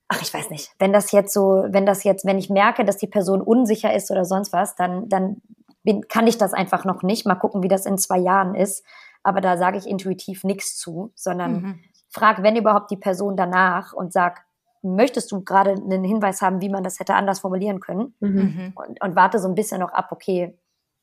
[0.08, 2.97] ach, ich weiß nicht, wenn das jetzt so, wenn das jetzt, wenn ich merke, dass
[2.97, 5.41] die Person unsicher ist oder sonst was, dann, dann
[5.84, 7.26] bin, kann ich das einfach noch nicht.
[7.26, 8.86] Mal gucken, wie das in zwei Jahren ist.
[9.24, 11.80] Aber da sage ich intuitiv nichts zu, sondern mhm.
[12.10, 14.45] frag, wenn überhaupt, die Person danach und sag,
[14.82, 18.16] möchtest du gerade einen Hinweis haben, wie man das hätte anders formulieren können?
[18.20, 18.30] Mhm.
[18.30, 18.74] mhm.
[18.76, 20.58] Und, und warte so ein bisschen noch ab, okay,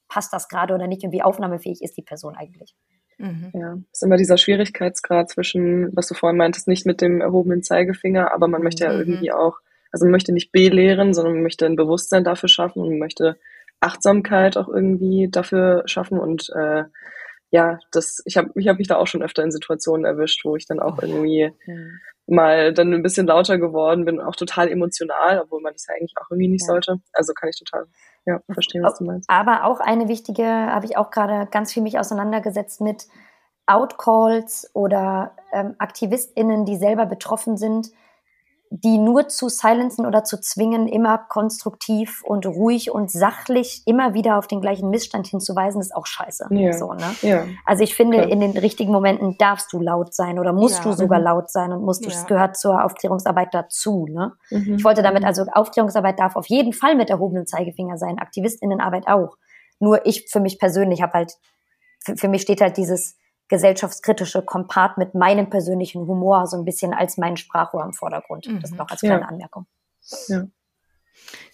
[0.09, 2.77] passt das gerade oder nicht und wie aufnahmefähig ist die Person eigentlich?
[3.19, 3.51] Mhm.
[3.55, 8.33] Ja, ist immer dieser Schwierigkeitsgrad zwischen, was du vorhin meintest, nicht mit dem erhobenen Zeigefinger,
[8.33, 9.01] aber man möchte ja mhm.
[9.01, 9.59] irgendwie auch,
[9.93, 13.37] also man möchte nicht belehren, sondern man möchte ein Bewusstsein dafür schaffen und man möchte
[13.81, 16.85] Achtsamkeit auch irgendwie dafür schaffen und äh,
[17.51, 20.57] ja, das, ich habe ich hab mich da auch schon öfter in Situationen erwischt, wo
[20.57, 22.01] ich dann auch irgendwie mhm.
[22.27, 26.15] mal dann ein bisschen lauter geworden bin, auch total emotional, obwohl man das ja eigentlich
[26.17, 26.67] auch irgendwie nicht ja.
[26.67, 26.97] sollte.
[27.13, 27.87] Also kann ich total
[28.27, 29.29] ja, verstehe, was du meinst.
[29.29, 33.07] Aber auch eine wichtige, habe ich auch gerade ganz viel mich auseinandergesetzt mit
[33.67, 37.91] Outcalls oder ähm, AktivistInnen, die selber betroffen sind,
[38.77, 44.37] die nur zu silenzen oder zu zwingen, immer konstruktiv und ruhig und sachlich immer wieder
[44.37, 46.49] auf den gleichen Missstand hinzuweisen, ist auch scheiße.
[46.51, 46.73] Ja.
[46.73, 47.15] So, ne?
[47.23, 47.45] ja.
[47.65, 48.31] Also ich finde, Klar.
[48.31, 50.91] in den richtigen Momenten darfst du laut sein oder musst ja.
[50.91, 51.25] du sogar mhm.
[51.25, 54.09] laut sein und musst, das gehört zur Aufklärungsarbeit dazu.
[54.11, 54.33] Ne?
[54.51, 54.75] Mhm.
[54.75, 55.29] Ich wollte damit, mhm.
[55.29, 59.37] also Aufklärungsarbeit darf auf jeden Fall mit erhobenem Zeigefinger sein, AktivistInnenarbeit auch.
[59.79, 61.35] Nur ich für mich persönlich habe halt,
[62.01, 63.17] für, für mich steht halt dieses
[63.49, 68.47] gesellschaftskritische Kompart mit meinem persönlichen Humor so ein bisschen als mein Sprachrohr im Vordergrund.
[68.47, 68.61] Mhm.
[68.61, 69.29] Das noch als kleine ja.
[69.29, 69.67] Anmerkung.
[70.29, 70.45] Ja.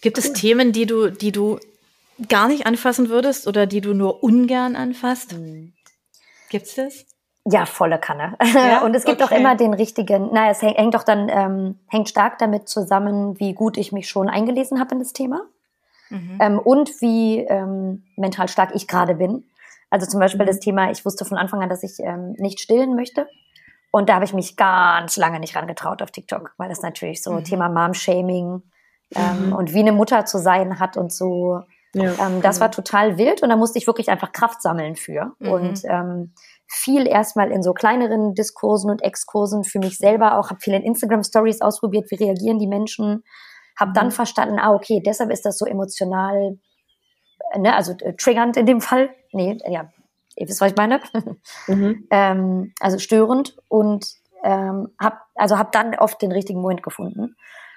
[0.01, 1.59] Gibt es Themen, die du, die du
[2.27, 5.33] gar nicht anfassen würdest oder die du nur ungern anfasst?
[5.33, 5.73] Mhm.
[6.49, 7.05] Gibt's das?
[7.45, 8.37] Ja, volle Kanne.
[8.53, 8.81] Ja?
[8.85, 9.33] Und es gibt okay.
[9.33, 13.53] auch immer den richtigen, naja, es hängt doch dann, ähm, hängt stark damit zusammen, wie
[13.53, 15.41] gut ich mich schon eingelesen habe in das Thema.
[16.09, 16.37] Mhm.
[16.41, 19.45] Ähm, und wie ähm, mental stark ich gerade bin.
[19.91, 20.47] Also zum Beispiel mhm.
[20.47, 23.27] das Thema, ich wusste von Anfang an, dass ich ähm, nicht stillen möchte.
[23.91, 27.33] Und da habe ich mich ganz lange nicht rangetraut auf TikTok, weil das natürlich so
[27.33, 27.43] mhm.
[27.43, 28.63] Thema Mom-Shaming
[29.15, 29.53] ähm, mhm.
[29.53, 31.59] und wie eine Mutter zu sein hat und so.
[31.93, 32.61] Ja, ähm, das genau.
[32.61, 35.33] war total wild und da musste ich wirklich einfach Kraft sammeln für.
[35.39, 35.51] Mhm.
[35.51, 36.33] Und ähm,
[36.67, 40.83] viel erstmal in so kleineren Diskursen und Exkursen für mich selber auch, habe viel in
[40.83, 43.23] Instagram-Stories ausprobiert, wie reagieren die Menschen,
[43.77, 44.11] habe dann mhm.
[44.11, 46.57] verstanden, ah, okay, deshalb ist das so emotional
[47.57, 49.09] ne, also äh, triggernd in dem Fall.
[49.33, 49.89] Nee, ja,
[50.35, 51.01] ihr wisst, was ich meine.
[51.67, 52.07] Mhm.
[52.11, 54.05] ähm, also störend und
[54.43, 57.35] ähm, hab, also hab dann oft den richtigen Moment gefunden.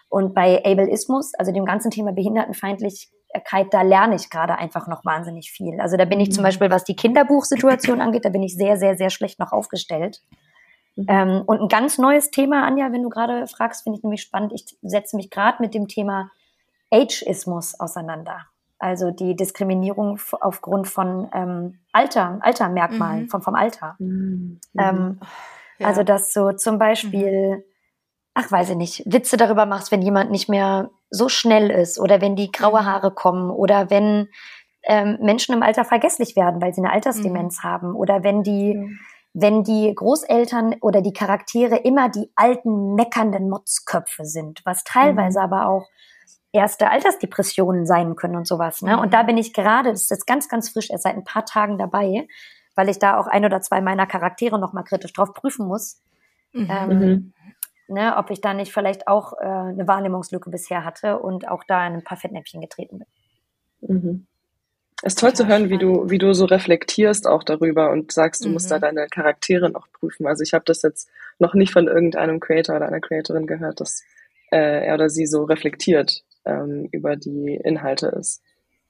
[0.08, 5.50] Und bei Ableismus, also dem ganzen Thema Behindertenfeindlichkeit, da lerne ich gerade einfach noch wahnsinnig
[5.50, 5.80] viel.
[5.80, 6.46] Also da bin ich zum mhm.
[6.46, 10.22] Beispiel, was die Kinderbuchsituation angeht, da bin ich sehr, sehr, sehr schlecht noch aufgestellt.
[10.96, 11.06] Mhm.
[11.08, 14.52] Ähm, und ein ganz neues Thema, Anja, wenn du gerade fragst, finde ich nämlich spannend.
[14.54, 16.30] Ich setze mich gerade mit dem Thema
[16.90, 18.46] Ageismus auseinander
[18.84, 23.28] also die Diskriminierung aufgrund von ähm, Alter, Altermerkmalen, mhm.
[23.30, 23.96] vom, vom Alter.
[23.98, 24.60] Mhm.
[24.78, 25.20] Ähm,
[25.78, 25.86] ja.
[25.86, 27.62] Also dass so zum Beispiel, mhm.
[28.34, 32.20] ach weiß ich nicht, Witze darüber machst, wenn jemand nicht mehr so schnell ist oder
[32.20, 32.84] wenn die graue mhm.
[32.84, 34.28] Haare kommen oder wenn
[34.82, 37.66] ähm, Menschen im Alter vergesslich werden, weil sie eine Altersdemenz mhm.
[37.66, 38.98] haben oder wenn die
[39.36, 45.44] wenn die Großeltern oder die Charaktere immer die alten, meckernden Motzköpfe sind, was teilweise mhm.
[45.44, 45.88] aber auch
[46.54, 48.80] erste Altersdepressionen sein können und sowas.
[48.80, 48.98] Ne?
[48.98, 51.44] Und da bin ich gerade, das ist jetzt ganz, ganz frisch, erst seit ein paar
[51.44, 52.28] Tagen dabei,
[52.74, 56.00] weil ich da auch ein oder zwei meiner Charaktere nochmal kritisch drauf prüfen muss.
[56.52, 56.68] Mhm.
[56.70, 57.32] Ähm,
[57.88, 61.86] ne, ob ich da nicht vielleicht auch äh, eine Wahrnehmungslücke bisher hatte und auch da
[61.86, 63.08] in ein paar Fettnäpfchen getreten bin.
[63.88, 64.26] Mhm.
[65.02, 68.44] Es ist toll zu hören, wie du, wie du so reflektierst auch darüber und sagst,
[68.44, 68.80] du musst da Mhm.
[68.80, 70.26] deine Charaktere noch prüfen.
[70.26, 74.02] Also ich habe das jetzt noch nicht von irgendeinem Creator oder einer Creatorin gehört, dass
[74.50, 78.42] äh, er oder sie so reflektiert ähm, über die Inhalte ist.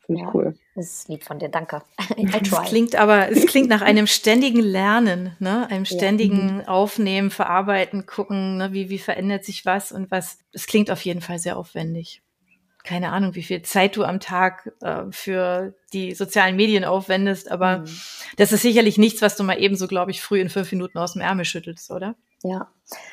[0.07, 0.35] Finde ich Ja.
[0.35, 0.55] cool.
[0.75, 1.83] Das ist lieb von dir, danke.
[2.17, 5.67] Es klingt aber, es klingt nach einem ständigen Lernen, ne?
[5.71, 6.61] einem ständigen Mhm.
[6.69, 8.73] Aufnehmen, Verarbeiten, gucken, ne?
[8.73, 10.39] wie, wie verändert sich was und was.
[10.53, 12.21] Es klingt auf jeden Fall sehr aufwendig.
[12.83, 17.79] Keine Ahnung, wie viel Zeit du am Tag äh, für die sozialen Medien aufwendest, aber
[17.79, 17.87] Mhm.
[18.37, 20.99] das ist sicherlich nichts, was du mal eben so, glaube ich, früh in fünf Minuten
[20.99, 22.15] aus dem Ärmel schüttelst, oder?
[22.43, 22.69] Ja.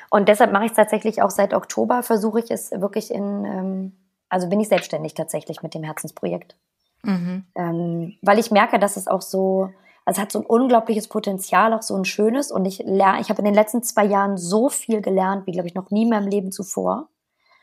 [0.09, 3.91] Und deshalb mache ich es tatsächlich auch seit Oktober, versuche ich es wirklich in, ähm,
[4.31, 6.55] also bin ich selbstständig tatsächlich mit dem Herzensprojekt.
[7.03, 7.45] Mhm.
[7.55, 9.69] Ähm, weil ich merke, dass es auch so,
[10.05, 12.51] also es hat so ein unglaubliches Potenzial, auch so ein schönes.
[12.51, 15.67] Und ich lerne, ich habe in den letzten zwei Jahren so viel gelernt, wie glaube
[15.67, 17.09] ich noch nie in meinem Leben zuvor.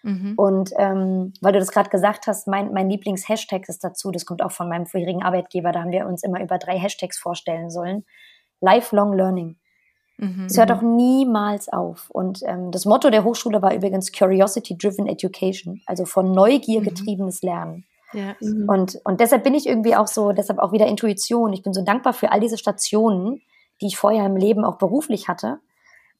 [0.02, 0.34] Mhm.
[0.36, 4.42] Und ähm, weil du das gerade gesagt hast, mein, mein Lieblings-Hashtag ist dazu, das kommt
[4.42, 8.04] auch von meinem vorherigen Arbeitgeber, da haben wir uns immer über drei Hashtags vorstellen sollen.
[8.60, 9.56] Lifelong Learning.
[10.18, 10.46] Mhm.
[10.46, 12.10] Es hört auch niemals auf.
[12.10, 16.84] Und ähm, das Motto der Hochschule war übrigens Curiosity-Driven Education, also von Neugier Mhm.
[16.84, 17.84] getriebenes Lernen.
[18.12, 18.34] Ja.
[18.40, 18.68] Mhm.
[18.68, 21.52] Und, und deshalb bin ich irgendwie auch so, deshalb auch wieder Intuition.
[21.52, 23.42] Ich bin so dankbar für all diese Stationen,
[23.80, 25.60] die ich vorher im Leben auch beruflich hatte,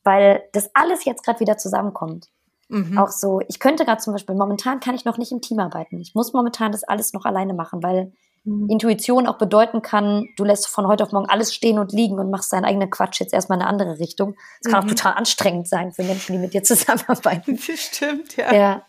[0.05, 2.29] weil das alles jetzt gerade wieder zusammenkommt.
[2.69, 2.99] Mhm.
[2.99, 6.01] Auch so, ich könnte gerade zum Beispiel, momentan kann ich noch nicht im Team arbeiten.
[6.01, 8.13] Ich muss momentan das alles noch alleine machen, weil
[8.49, 8.69] Mhm.
[8.71, 12.31] Intuition auch bedeuten kann, du lässt von heute auf morgen alles stehen und liegen und
[12.31, 14.35] machst deinen eigenen Quatsch jetzt erstmal in eine andere Richtung.
[14.63, 14.87] Das kann Mhm.
[14.91, 17.59] auch total anstrengend sein für Menschen, die mit dir zusammenarbeiten.
[17.69, 18.53] Das stimmt, ja.
[18.55, 18.83] Ja,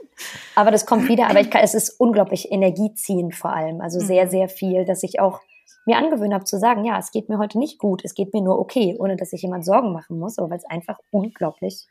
[0.55, 1.29] aber das kommt wieder.
[1.29, 3.81] Aber kann, es ist unglaublich energieziehend vor allem.
[3.81, 4.29] Also sehr, Mhm.
[4.29, 5.41] sehr viel, dass ich auch
[5.85, 8.41] mir angewöhnt habe zu sagen, ja, es geht mir heute nicht gut, es geht mir
[8.41, 11.87] nur okay, ohne dass ich jemand Sorgen machen muss, aber weil es einfach unglaublich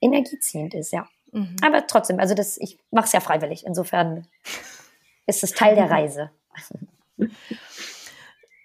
[0.00, 1.06] energieziehend ist, ja.
[1.32, 1.56] Mhm.
[1.64, 3.64] Aber trotzdem, also das, ich mache es ja freiwillig.
[3.66, 4.26] Insofern
[5.26, 6.30] ist es Teil der Reise.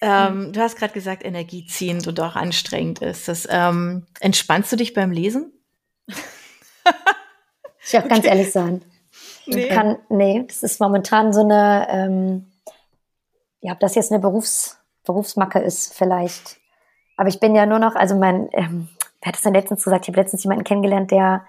[0.02, 3.48] Ähm, du hast gerade gesagt, energieziehend und auch anstrengend ist das.
[3.50, 5.52] Ähm, entspannst du dich beim Lesen?
[7.84, 8.82] Ich will auch ganz ehrlich sein.
[9.46, 9.68] Nee.
[9.70, 12.52] Kann, nee, das ist momentan so eine, ähm,
[13.62, 16.58] ja, ob das jetzt eine Berufs, Berufsmacke ist, vielleicht.
[17.18, 18.90] Aber ich bin ja nur noch, also mein, ähm,
[19.22, 20.06] wer hat das denn letztens gesagt?
[20.06, 21.46] Ich habe letztens jemanden kennengelernt, der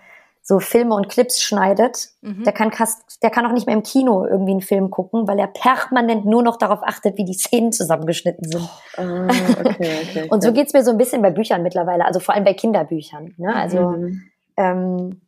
[0.48, 2.10] so Filme und Clips schneidet.
[2.22, 2.44] Mhm.
[2.44, 5.40] Der kann fast, der kann auch nicht mehr im Kino irgendwie einen Film gucken, weil
[5.40, 8.68] er permanent nur noch darauf achtet, wie die Szenen zusammengeschnitten sind.
[8.96, 9.26] Ah,
[9.64, 10.28] okay, okay.
[10.30, 13.34] Und so geht's mir so ein bisschen bei Büchern mittlerweile, also vor allem bei Kinderbüchern.
[13.38, 13.52] Ne?
[13.54, 14.22] Also Mhm.
[14.56, 15.20] ähm,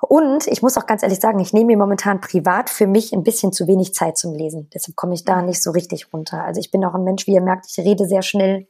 [0.00, 3.22] und ich muss auch ganz ehrlich sagen, ich nehme mir momentan privat für mich ein
[3.24, 4.70] bisschen zu wenig Zeit zum Lesen.
[4.74, 6.44] Deshalb komme ich da nicht so richtig runter.
[6.44, 8.68] Also ich bin auch ein Mensch, wie ihr merkt, ich rede sehr schnell.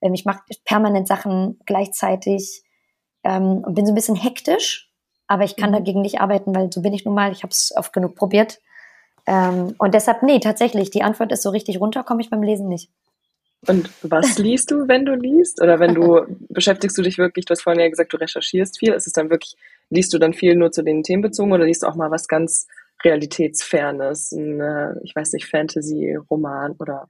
[0.00, 2.62] Ähm, ich mache permanent Sachen gleichzeitig
[3.24, 4.87] ähm, und bin so ein bisschen hektisch.
[5.28, 5.74] Aber ich kann Mhm.
[5.74, 7.30] dagegen nicht arbeiten, weil so bin ich nun mal.
[7.32, 8.60] Ich habe es oft genug probiert.
[9.26, 12.68] Ähm, und deshalb, nee, tatsächlich, die Antwort ist so richtig runter, komme ich beim Lesen
[12.68, 12.90] nicht.
[13.66, 15.60] Und was liest du, wenn du liest?
[15.60, 18.92] Oder wenn du, beschäftigst du dich wirklich, du hast vorhin ja gesagt, du recherchierst viel.
[18.94, 19.56] Ist es dann wirklich,
[19.90, 22.26] liest du dann viel nur zu den Themen bezogen oder liest du auch mal was
[22.26, 22.66] ganz
[23.04, 24.32] Realitätsfernes?
[24.32, 27.08] Ein, ich weiß nicht, Fantasy-Roman oder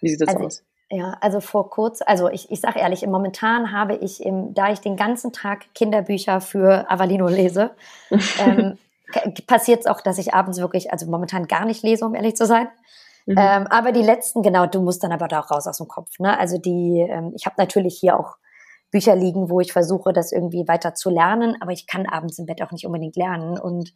[0.00, 0.62] wie sieht das Also aus?
[0.90, 4.80] Ja, also vor kurz, also ich, ich sage ehrlich, momentan habe ich, im, da ich
[4.80, 7.72] den ganzen Tag Kinderbücher für Avalino lese,
[8.38, 8.78] ähm,
[9.46, 12.46] passiert es auch, dass ich abends wirklich, also momentan gar nicht lese, um ehrlich zu
[12.46, 12.68] sein.
[13.26, 13.36] Mhm.
[13.36, 16.18] Ähm, aber die letzten, genau, du musst dann aber da auch raus aus dem Kopf.
[16.18, 16.38] Ne?
[16.38, 18.36] Also die, ähm, ich habe natürlich hier auch
[18.90, 22.46] Bücher liegen, wo ich versuche, das irgendwie weiter zu lernen, aber ich kann abends im
[22.46, 23.58] Bett auch nicht unbedingt lernen.
[23.58, 23.92] Und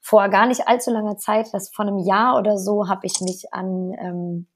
[0.00, 3.52] vor gar nicht allzu langer Zeit, das vor einem Jahr oder so, habe ich mich
[3.52, 4.46] an ähm,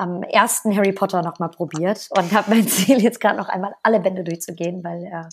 [0.00, 3.74] am ersten Harry Potter noch mal probiert und habe mein Ziel jetzt gerade noch einmal
[3.82, 5.28] alle Bände durchzugehen, weil äh,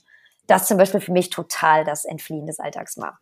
[0.48, 3.20] das zum Beispiel für mich total das Entfliehen des Alltags war.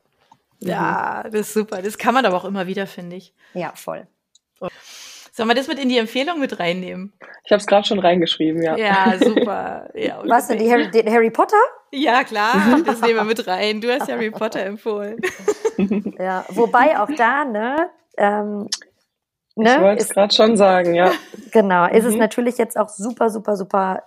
[0.60, 1.82] Ja, das ist super.
[1.82, 3.34] Das kann man aber auch immer wieder, finde ich.
[3.54, 4.08] Ja, voll.
[5.32, 7.12] Sollen wir das mit in die Empfehlung mit reinnehmen?
[7.44, 8.78] Ich habe es gerade schon reingeschrieben, ja.
[8.78, 9.90] Ja, super.
[9.94, 11.58] Ja, Was denn, die Harry, den Harry Potter?
[11.92, 13.82] Ja, klar, das nehmen wir mit rein.
[13.82, 15.20] Du hast Harry Potter empfohlen.
[16.18, 18.70] Ja, wobei auch da, ne, ähm,
[19.58, 21.12] Ich ne, wollte es gerade schon sagen, ja.
[21.52, 22.20] genau, ist es Mhm.
[22.20, 24.04] natürlich jetzt auch super, super, super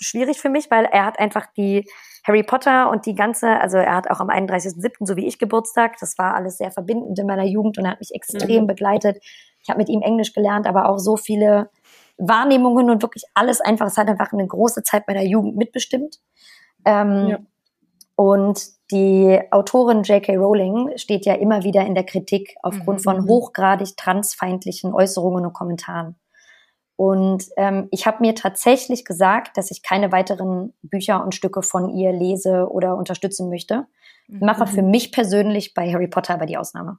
[0.00, 1.88] schwierig für mich, weil er hat einfach die
[2.26, 5.96] Harry Potter und die ganze, also er hat auch am 31.07., so wie ich Geburtstag,
[6.00, 8.66] das war alles sehr verbindend in meiner Jugend und er hat mich extrem Mhm.
[8.66, 9.18] begleitet.
[9.62, 11.70] Ich habe mit ihm Englisch gelernt, aber auch so viele
[12.18, 16.18] Wahrnehmungen und wirklich alles einfach, es hat einfach eine große Zeit meiner Jugend mitbestimmt.
[16.84, 17.38] Ähm, Ja.
[18.18, 18.60] Und
[18.90, 20.34] die Autorin J.K.
[20.38, 23.28] Rowling steht ja immer wieder in der Kritik aufgrund von Mhm.
[23.28, 26.16] hochgradig transfeindlichen Äußerungen und Kommentaren.
[26.96, 31.90] Und ähm, ich habe mir tatsächlich gesagt, dass ich keine weiteren Bücher und Stücke von
[31.90, 33.86] ihr lese oder unterstützen möchte.
[34.26, 34.40] Mhm.
[34.44, 36.98] Mache für mich persönlich bei Harry Potter aber die Ausnahme.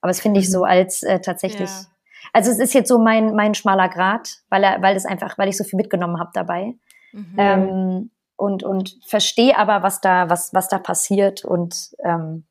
[0.00, 1.70] Aber es finde ich so als äh, tatsächlich.
[1.70, 1.86] Ja.
[2.32, 5.48] Also es ist jetzt so mein mein schmaler Grad, weil er, weil es einfach, weil
[5.48, 6.74] ich so viel mitgenommen habe dabei
[7.12, 7.34] Mhm.
[7.38, 12.44] ähm, und und verstehe aber, was da was was da passiert und ähm,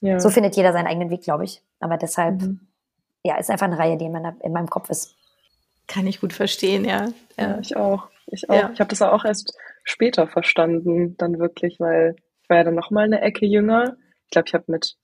[0.00, 0.18] Ja.
[0.20, 1.62] so findet jeder seinen eigenen Weg, glaube ich.
[1.80, 2.60] Aber deshalb, Mhm.
[3.22, 5.14] ja, ist einfach eine Reihe, die in, meiner, in meinem Kopf ist.
[5.86, 7.08] Kann ich gut verstehen, ja.
[7.38, 7.58] Ja, ja.
[7.60, 8.08] ich auch.
[8.26, 8.54] Ich auch.
[8.54, 8.70] Ja.
[8.72, 12.90] Ich habe das auch erst später verstanden, dann wirklich, weil ich war ja dann noch
[12.90, 13.96] mal eine Ecke jünger.
[14.24, 14.96] Ich glaube, ich habe mit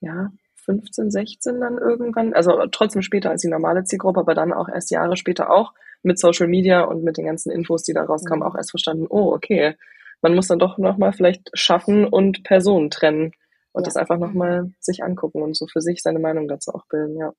[0.00, 0.30] ja
[0.64, 4.90] 15, 16 dann irgendwann, also trotzdem später als die normale Zielgruppe, aber dann auch erst
[4.90, 8.46] Jahre später auch mit Social Media und mit den ganzen Infos, die da rauskamen, Mhm.
[8.50, 9.06] auch erst verstanden.
[9.08, 9.76] Oh, okay,
[10.22, 13.32] man muss dann doch noch mal vielleicht schaffen und Personen trennen
[13.72, 13.86] und Ja.
[13.86, 17.16] das einfach noch mal sich angucken und so für sich seine Meinung dazu auch bilden.
[17.18, 17.32] Ja.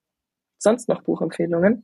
[0.59, 1.83] Sonst noch Buchempfehlungen?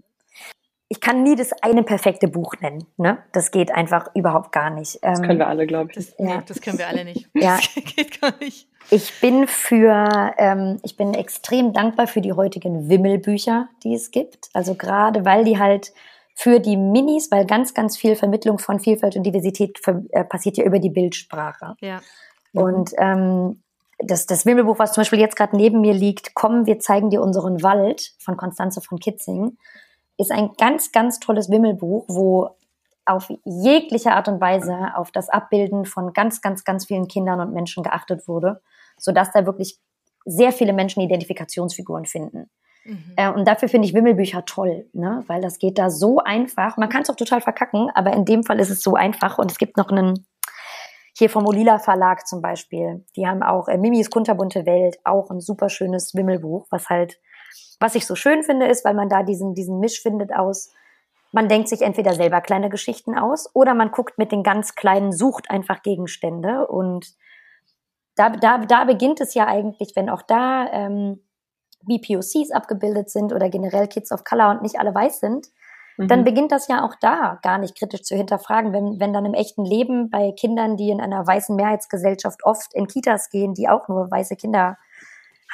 [0.91, 2.83] Ich kann nie das eine perfekte Buch nennen.
[2.97, 3.17] Ne?
[3.31, 4.99] Das geht einfach überhaupt gar nicht.
[5.01, 5.95] Das Ähm, können wir alle, glaube ich.
[5.95, 6.43] Das, Ja.
[6.45, 7.29] das können wir alle nicht.
[7.33, 7.55] Ja.
[7.55, 8.67] Das geht gar nicht.
[8.89, 14.49] Ich bin für, ähm, ich bin extrem dankbar für die heutigen Wimmelbücher, die es gibt.
[14.53, 15.93] Also gerade weil die halt
[16.35, 20.57] für die Minis, weil ganz, ganz viel Vermittlung von Vielfalt und Diversität ver- äh, passiert
[20.57, 21.75] ja über die Bildsprache.
[21.79, 22.01] Ja.
[22.51, 23.61] Und ähm,
[23.99, 27.21] das, das Wimmelbuch, was zum Beispiel jetzt gerade neben mir liegt, Komm, wir zeigen dir
[27.21, 29.57] unseren Wald von Konstanze von Kitzing,
[30.17, 32.55] ist ein ganz, ganz tolles Wimmelbuch, wo
[33.05, 37.53] auf jegliche Art und Weise auf das Abbilden von ganz, ganz, ganz vielen Kindern und
[37.53, 38.61] Menschen geachtet wurde,
[38.97, 39.79] sodass da wirklich
[40.25, 42.49] sehr viele Menschen Identifikationsfiguren finden.
[42.85, 43.13] Mhm.
[43.15, 45.23] Äh, und dafür finde ich Wimmelbücher toll, ne?
[45.27, 46.77] weil das geht da so einfach.
[46.77, 49.37] Man kann es auch total verkacken, aber in dem Fall ist es so einfach.
[49.37, 50.25] Und es gibt noch einen,
[51.17, 55.41] hier vom Olila Verlag zum Beispiel, die haben auch äh, Mimis kunterbunte Welt, auch ein
[55.41, 57.19] super schönes Wimmelbuch, was halt,
[57.79, 60.71] was ich so schön finde, ist, weil man da diesen, diesen Misch findet aus,
[61.31, 65.11] man denkt sich entweder selber kleine Geschichten aus oder man guckt mit den ganz Kleinen,
[65.11, 67.13] sucht einfach Gegenstände und
[68.15, 71.21] da, da, da beginnt es ja eigentlich, wenn auch da ähm,
[71.83, 75.47] BPOCs abgebildet sind oder generell Kids of Color und nicht alle weiß sind,
[75.97, 76.25] dann Mhm.
[76.25, 79.65] beginnt das ja auch da gar nicht kritisch zu hinterfragen, wenn, wenn dann im echten
[79.65, 84.09] Leben bei Kindern, die in einer weißen Mehrheitsgesellschaft oft in Kitas gehen, die auch nur
[84.09, 84.77] weiße Kinder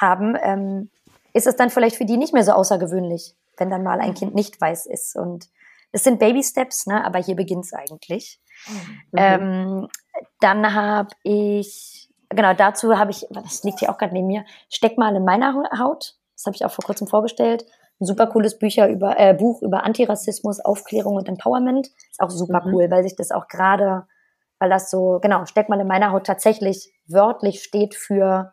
[0.00, 0.90] haben, ähm,
[1.38, 4.34] ist es dann vielleicht für die nicht mehr so außergewöhnlich, wenn dann mal ein Kind
[4.34, 5.16] nicht weiß ist.
[5.16, 5.48] Und
[5.92, 7.04] es sind Baby Steps, ne?
[7.04, 8.40] aber hier beginnt's eigentlich.
[8.66, 9.00] Mhm.
[9.16, 9.88] Ähm,
[10.40, 14.98] dann habe ich, genau, dazu habe ich, das liegt hier auch gerade neben mir, Steck
[14.98, 16.16] mal in meiner Haut.
[16.34, 17.64] Das habe ich auch vor kurzem vorgestellt.
[18.00, 21.86] Ein super cooles Bücher über, äh, Buch über Antirassismus, Aufklärung und Empowerment.
[22.10, 22.74] Ist auch super Mhm.
[22.74, 24.06] cool, weil sich das auch gerade,
[24.58, 28.52] weil das so, genau, Steck mal in meiner Haut tatsächlich wörtlich steht für,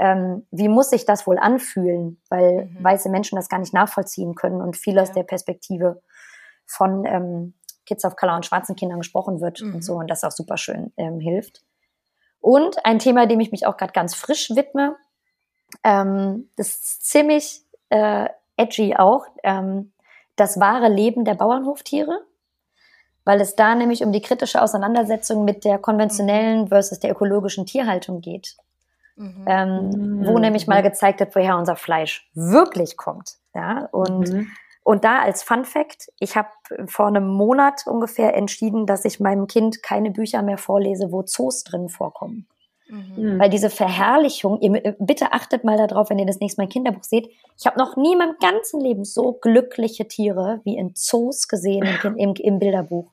[0.00, 2.82] ähm, wie muss sich das wohl anfühlen, weil Mhm.
[2.84, 5.14] weiße Menschen das gar nicht nachvollziehen können und viel aus Ja.
[5.14, 6.02] der Perspektive
[6.66, 7.54] von ähm,
[7.86, 9.74] Kids of Color und schwarzen Kindern gesprochen wird Mhm.
[9.74, 11.62] und so und das auch super schön ähm, hilft.
[12.40, 14.96] Und ein Thema, dem ich mich auch gerade ganz frisch widme,
[15.84, 19.92] ähm, das ist ziemlich äh, edgy auch, ähm,
[20.36, 22.24] das wahre Leben der Bauernhoftiere,
[23.24, 28.20] weil es da nämlich um die kritische Auseinandersetzung mit der konventionellen versus der ökologischen Tierhaltung
[28.22, 28.56] geht.
[29.16, 29.44] Mhm.
[29.46, 30.40] Ähm, Wo Mhm.
[30.40, 33.34] nämlich mal gezeigt wird, woher unser Fleisch wirklich kommt.
[33.54, 34.48] Ja, und Mhm.
[34.82, 36.48] und da als Fun Fact, ich habe
[36.86, 41.64] vor einem Monat ungefähr entschieden, dass ich meinem Kind keine Bücher mehr vorlese, wo Zoos
[41.64, 42.46] drin vorkommen.
[42.88, 43.12] Mhm.
[43.16, 43.38] Mhm.
[43.38, 47.04] Weil diese Verherrlichung, ihr, bitte achtet mal darauf, wenn ihr das nächste Mal ein Kinderbuch
[47.04, 47.30] seht.
[47.58, 51.86] Ich habe noch nie in meinem ganzen Leben so glückliche Tiere wie in Zoos gesehen
[52.02, 53.10] im, im, im Bilderbuch.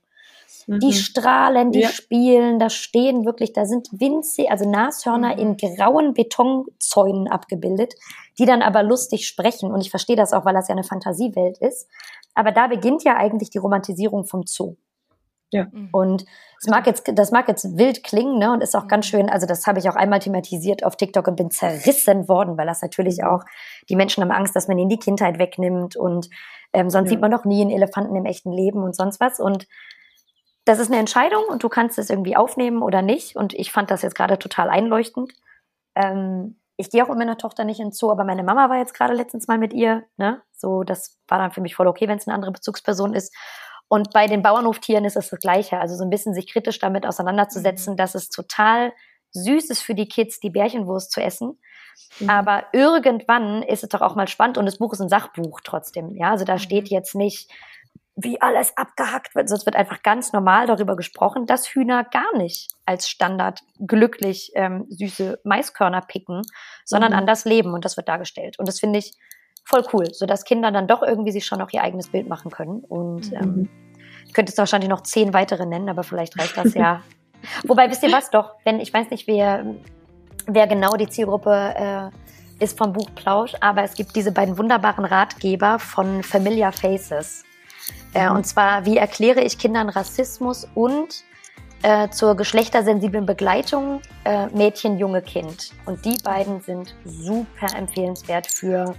[0.68, 0.92] Die Mhm.
[0.92, 1.90] strahlen, die Ja.
[1.90, 5.40] spielen, da stehen wirklich, da sind winzig, also Nashörner Mhm.
[5.40, 7.94] in grauen Betonzäunen abgebildet,
[8.38, 9.72] die dann aber lustig sprechen.
[9.72, 11.88] Und ich verstehe das auch, weil das ja eine Fantasiewelt ist.
[12.34, 14.76] Aber da beginnt ja eigentlich die Romantisierung vom Zoo.
[15.54, 15.90] Mhm.
[15.94, 16.26] Und
[16.62, 19.10] es mag jetzt, das mag jetzt wild klingen, ne, und ist auch ganz Mhm.
[19.10, 22.68] schön, also das habe ich auch einmal thematisiert auf TikTok und bin zerrissen worden, weil
[22.68, 23.44] das natürlich auch,
[23.90, 26.30] die Menschen haben Angst, dass man ihnen die Kindheit wegnimmt und
[26.74, 27.12] ähm, sonst Ja.
[27.12, 29.40] sieht man doch nie einen Elefanten im echten Leben und sonst was.
[29.40, 29.68] Und
[30.68, 33.36] das ist eine Entscheidung und du kannst es irgendwie aufnehmen oder nicht.
[33.36, 35.34] Und ich fand das jetzt gerade total einleuchtend.
[35.96, 38.94] Ähm, ich gehe auch mit meiner Tochter nicht ins Zoo, aber meine Mama war jetzt
[38.94, 40.04] gerade letztens mal mit ihr.
[40.18, 40.42] Ne?
[40.52, 43.34] So, das war dann für mich voll okay, wenn es eine andere Bezugsperson ist.
[43.88, 45.80] Und bei den Bauernhoftieren ist es das Gleiche.
[45.80, 48.94] Also so ein bisschen sich kritisch damit auseinanderzusetzen, dass es total
[49.32, 51.60] süß ist für die Kids, die Bärchenwurst zu essen.
[52.20, 52.30] Mhm.
[52.30, 56.16] Aber irgendwann ist es doch auch mal spannend und das Buch ist ein Sachbuch trotzdem.
[56.16, 56.60] Ja, also da Mhm.
[56.60, 57.50] steht jetzt nicht,
[58.20, 62.72] wie alles abgehackt wird, sonst wird einfach ganz normal darüber gesprochen, dass Hühner gar nicht
[62.84, 66.42] als Standard glücklich ähm, süße Maiskörner picken,
[66.84, 67.20] sondern Mhm.
[67.20, 68.58] anders leben und das wird dargestellt.
[68.58, 69.14] Und das finde ich
[69.64, 72.80] voll cool, sodass Kinder dann doch irgendwie sich schon auch ihr eigenes Bild machen können.
[72.80, 73.70] Und ähm, Mhm.
[74.26, 77.04] ich könnte jetzt wahrscheinlich noch zehn weitere nennen, aber vielleicht reicht das ja.
[77.68, 79.64] Wobei, wisst ihr was doch, wenn, ich weiß nicht, wer,
[80.48, 85.06] wer genau die Zielgruppe äh, ist vom Buch Plausch, aber es gibt diese beiden wunderbaren
[85.06, 87.44] Ratgeber von Familiar Faces.
[88.14, 91.24] Äh, und zwar, wie erkläre ich Kindern Rassismus und
[91.84, 95.72] äh, zur geschlechtersensiblen Begleitung äh, Mädchen, junge Kind.
[95.86, 98.96] Und die beiden sind super empfehlenswert für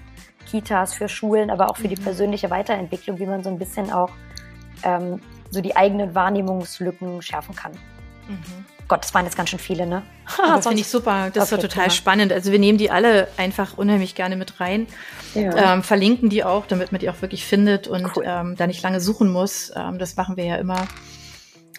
[0.48, 4.10] Kitas, für Schulen, aber auch für die persönliche Weiterentwicklung, wie man so ein bisschen auch
[4.84, 5.20] ähm,
[5.50, 7.72] so die eigenen Wahrnehmungslücken schärfen kann.
[8.28, 8.64] Mhm.
[8.88, 10.02] Gott, das waren jetzt ganz schön viele, ne?
[10.38, 11.30] Das finde ich super.
[11.32, 11.90] Das war Okay, total prima.
[11.94, 12.32] spannend.
[12.32, 14.86] Also wir nehmen die alle einfach unheimlich gerne mit rein.
[15.34, 15.74] Ja.
[15.74, 18.24] Ähm, verlinken die auch, damit man die auch wirklich findet und Cool.
[18.26, 19.70] ähm, da nicht lange suchen muss.
[19.76, 20.88] Ähm, das machen wir ja immer.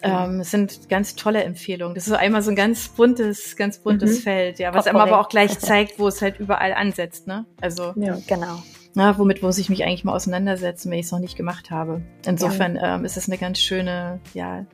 [0.02, 1.94] Ähm, es sind ganz tolle Empfehlungen.
[1.94, 4.22] Das ist einmal so ein ganz buntes, ganz buntes Mhm.
[4.22, 7.44] Feld, ja, was einem aber auch gleich zeigt, wo es halt überall ansetzt, ne?
[7.60, 8.16] Also, ja.
[8.26, 8.62] Genau.
[8.94, 12.00] na, womit muss ich mich eigentlich mal auseinandersetzen, wenn ich es noch nicht gemacht habe.
[12.24, 14.64] Insofern ähm, ist es eine ganz schöne, ja,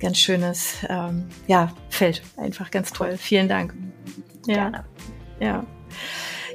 [0.00, 2.22] ganz schönes, ähm, ja, Feld.
[2.36, 3.16] Einfach ganz toll.
[3.18, 3.74] Vielen Dank.
[4.46, 4.54] Ja.
[4.54, 4.84] Gerne.
[5.40, 5.64] Ja.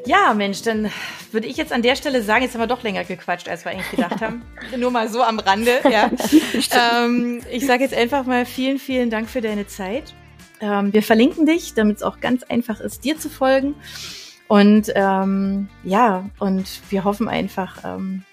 [0.06, 0.92] Ja, Mensch, dann
[1.32, 3.72] würde ich jetzt an der Stelle sagen, jetzt haben wir doch länger gequatscht, als wir
[3.72, 4.44] eigentlich gedacht haben.
[4.78, 6.12] Nur mal so am Rande, ja.
[7.04, 10.14] ähm, ich sage jetzt einfach mal vielen, vielen Dank für deine Zeit.
[10.62, 13.76] Ähm, wir verlinken dich, damit es auch ganz einfach ist, dir zu folgen.
[14.48, 18.24] Und ähm, ja, und wir hoffen einfach, ähm,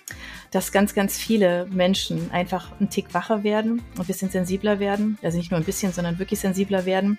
[0.53, 5.19] dass ganz, ganz viele Menschen einfach ein Tick wacher werden, ein bisschen sensibler werden.
[5.23, 7.19] Also nicht nur ein bisschen, sondern wirklich sensibler werden.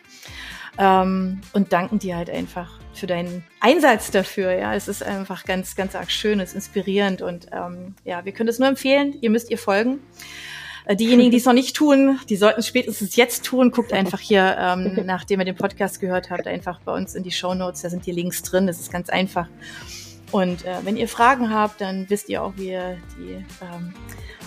[0.77, 4.53] Ähm, und danken dir halt einfach für deinen Einsatz dafür.
[4.53, 8.31] Ja, es ist einfach ganz, ganz arg schön, es ist inspirierend und ähm, ja, wir
[8.31, 9.15] können es nur empfehlen.
[9.21, 9.99] Ihr müsst ihr folgen.
[10.85, 13.71] Äh, Diejenigen, die es noch nicht tun, die sollten es spätestens jetzt tun.
[13.71, 17.31] Guckt einfach hier, ähm, nachdem ihr den Podcast gehört habt, einfach bei uns in die
[17.31, 17.81] Show Notes.
[17.81, 18.67] Da sind die Links drin.
[18.67, 19.47] Das ist ganz einfach.
[20.33, 23.93] Und äh, wenn ihr Fragen habt, dann wisst ihr auch, wie ihr die ähm,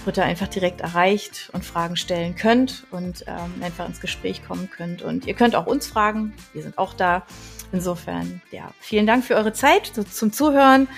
[0.05, 5.03] Britta einfach direkt erreicht und Fragen stellen könnt und ähm, einfach ins Gespräch kommen könnt.
[5.03, 6.35] Und ihr könnt auch uns fragen.
[6.53, 7.23] Wir sind auch da.
[7.71, 10.89] Insofern, ja, vielen Dank für eure Zeit so zum Zuhören.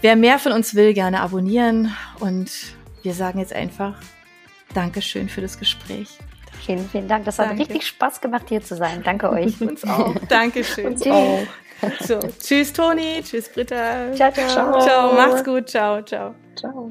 [0.00, 1.92] Wer mehr von uns will, gerne abonnieren.
[2.20, 2.50] Und
[3.02, 4.00] wir sagen jetzt einfach
[4.74, 6.18] Dankeschön für das Gespräch.
[6.64, 7.24] Vielen, vielen Dank.
[7.24, 7.62] Das hat Danke.
[7.62, 9.02] richtig Spaß gemacht, hier zu sein.
[9.02, 9.60] Danke euch.
[9.60, 10.14] Uns auch.
[10.28, 10.86] Dankeschön.
[10.86, 11.46] Uns auch.
[12.00, 14.12] So, tschüss Toni, tschüss Britta.
[14.14, 14.48] Ciao, ciao.
[14.48, 14.80] Ciao.
[14.80, 15.68] Ciao, macht's gut.
[15.68, 16.34] Ciao, ciao.
[16.56, 16.90] Ciao.